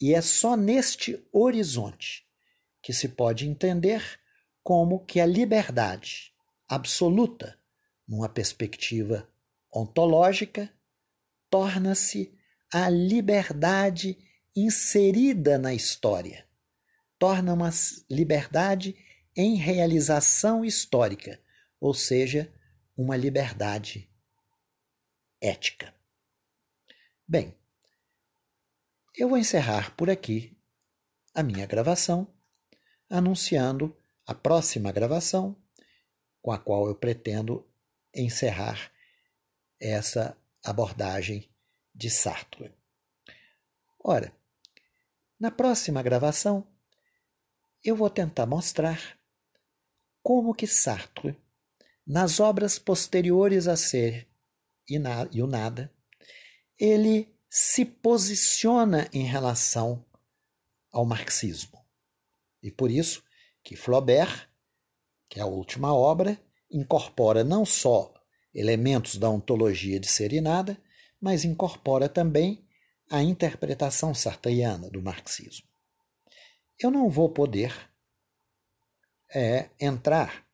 E 0.00 0.14
é 0.14 0.20
só 0.20 0.56
neste 0.56 1.26
horizonte 1.32 2.26
que 2.82 2.92
se 2.92 3.08
pode 3.08 3.48
entender 3.48 4.02
como 4.62 5.04
que 5.04 5.20
a 5.20 5.26
liberdade 5.26 6.32
absoluta, 6.68 7.58
numa 8.06 8.28
perspectiva 8.28 9.28
ontológica, 9.72 10.70
torna-se 11.50 12.36
a 12.72 12.88
liberdade 12.88 14.18
inserida 14.54 15.58
na 15.58 15.72
história. 15.72 16.46
Torna 17.18 17.54
uma 17.54 17.70
liberdade 18.10 18.96
em 19.36 19.56
realização 19.56 20.64
histórica, 20.64 21.40
ou 21.78 21.92
seja, 21.92 22.52
uma 22.96 23.16
liberdade 23.16 24.10
ética. 25.40 25.94
Bem, 27.28 27.54
eu 29.14 29.28
vou 29.28 29.36
encerrar 29.36 29.94
por 29.94 30.08
aqui 30.08 30.56
a 31.34 31.42
minha 31.42 31.66
gravação, 31.66 32.34
anunciando 33.10 33.94
a 34.26 34.34
próxima 34.34 34.90
gravação, 34.90 35.54
com 36.40 36.50
a 36.50 36.58
qual 36.58 36.86
eu 36.86 36.94
pretendo 36.94 37.68
encerrar 38.14 38.90
essa 39.78 40.36
abordagem 40.64 41.50
de 41.94 42.08
Sartre. 42.08 42.72
Ora, 44.02 44.32
na 45.38 45.50
próxima 45.50 46.02
gravação, 46.02 46.66
eu 47.84 47.94
vou 47.94 48.08
tentar 48.08 48.46
mostrar 48.46 49.15
como 50.26 50.52
que 50.52 50.66
Sartre, 50.66 51.40
nas 52.04 52.40
obras 52.40 52.80
posteriores 52.80 53.68
a 53.68 53.76
Ser 53.76 54.26
e, 54.88 54.98
na, 54.98 55.28
e 55.30 55.40
o 55.40 55.46
Nada, 55.46 55.88
ele 56.76 57.32
se 57.48 57.84
posiciona 57.84 59.08
em 59.12 59.22
relação 59.22 60.04
ao 60.90 61.06
marxismo. 61.06 61.78
E 62.60 62.72
por 62.72 62.90
isso 62.90 63.22
que 63.62 63.76
Flaubert, 63.76 64.48
que 65.28 65.38
é 65.38 65.44
a 65.44 65.46
última 65.46 65.94
obra, 65.94 66.36
incorpora 66.68 67.44
não 67.44 67.64
só 67.64 68.12
elementos 68.52 69.18
da 69.18 69.30
ontologia 69.30 70.00
de 70.00 70.08
ser 70.08 70.32
e 70.32 70.40
nada, 70.40 70.76
mas 71.20 71.44
incorpora 71.44 72.08
também 72.08 72.68
a 73.08 73.22
interpretação 73.22 74.12
sartreana 74.12 74.90
do 74.90 75.00
marxismo. 75.00 75.68
Eu 76.80 76.90
não 76.90 77.08
vou 77.08 77.30
poder 77.30 77.72
é, 79.34 79.70
entrar 79.80 80.44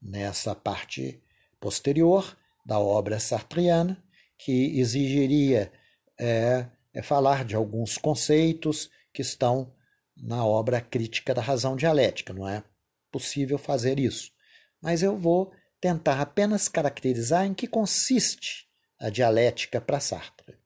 nessa 0.00 0.54
parte 0.54 1.22
posterior 1.60 2.36
da 2.64 2.78
obra 2.78 3.20
sartreana, 3.20 4.02
que 4.38 4.78
exigiria 4.78 5.72
é, 6.18 6.66
é 6.92 7.02
falar 7.02 7.44
de 7.44 7.54
alguns 7.54 7.96
conceitos 7.96 8.90
que 9.12 9.22
estão 9.22 9.72
na 10.16 10.44
obra 10.44 10.80
Crítica 10.80 11.32
da 11.34 11.42
Razão 11.42 11.76
Dialética. 11.76 12.32
Não 12.32 12.48
é 12.48 12.62
possível 13.10 13.58
fazer 13.58 13.98
isso. 13.98 14.32
Mas 14.80 15.02
eu 15.02 15.16
vou 15.16 15.52
tentar 15.80 16.20
apenas 16.20 16.68
caracterizar 16.68 17.44
em 17.44 17.54
que 17.54 17.66
consiste 17.66 18.68
a 18.98 19.10
dialética 19.10 19.80
para 19.80 20.00
Sartre 20.00 20.62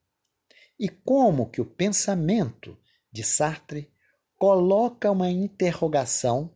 e 0.78 0.88
como 0.88 1.48
que 1.48 1.60
o 1.60 1.66
pensamento 1.66 2.78
de 3.10 3.22
Sartre 3.22 3.90
coloca 4.36 5.10
uma 5.10 5.30
interrogação 5.30 6.52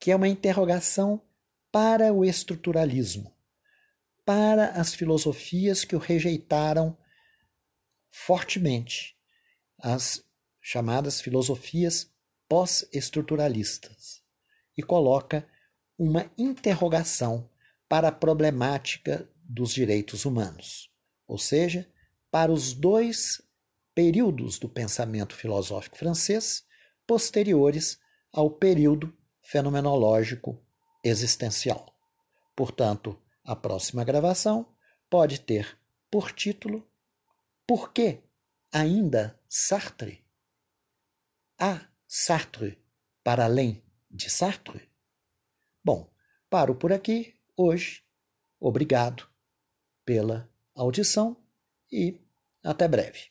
que 0.00 0.10
é 0.10 0.16
uma 0.16 0.28
interrogação 0.28 1.22
para 1.70 2.10
o 2.12 2.24
estruturalismo, 2.24 3.36
para 4.24 4.70
as 4.70 4.94
filosofias 4.94 5.84
que 5.84 5.94
o 5.94 5.98
rejeitaram 5.98 6.96
fortemente, 8.10 9.14
as 9.78 10.24
chamadas 10.60 11.20
filosofias 11.20 12.10
pós-estruturalistas, 12.48 14.22
e 14.76 14.82
coloca 14.82 15.46
uma 15.98 16.30
interrogação 16.38 17.48
para 17.86 18.08
a 18.08 18.12
problemática 18.12 19.28
dos 19.44 19.74
direitos 19.74 20.24
humanos, 20.24 20.90
ou 21.28 21.36
seja, 21.36 21.86
para 22.30 22.50
os 22.50 22.72
dois 22.72 23.42
períodos 23.94 24.58
do 24.58 24.68
pensamento 24.68 25.34
filosófico 25.34 25.98
francês 25.98 26.64
posteriores 27.06 28.00
ao 28.32 28.50
período 28.50 29.14
fenomenológico 29.50 30.64
existencial. 31.02 31.92
Portanto, 32.54 33.20
a 33.44 33.56
próxima 33.56 34.04
gravação 34.04 34.72
pode 35.08 35.40
ter 35.40 35.76
por 36.08 36.30
título 36.30 36.88
Por 37.66 37.92
que 37.92 38.22
ainda 38.72 39.36
Sartre? 39.48 40.24
Há 41.58 41.80
Sartre 42.06 42.78
para 43.24 43.44
além 43.46 43.82
de 44.08 44.30
Sartre? 44.30 44.88
Bom, 45.82 46.08
paro 46.48 46.76
por 46.76 46.92
aqui 46.92 47.34
hoje. 47.56 48.04
Obrigado 48.60 49.28
pela 50.04 50.48
audição 50.76 51.36
e 51.90 52.20
até 52.62 52.86
breve. 52.86 53.29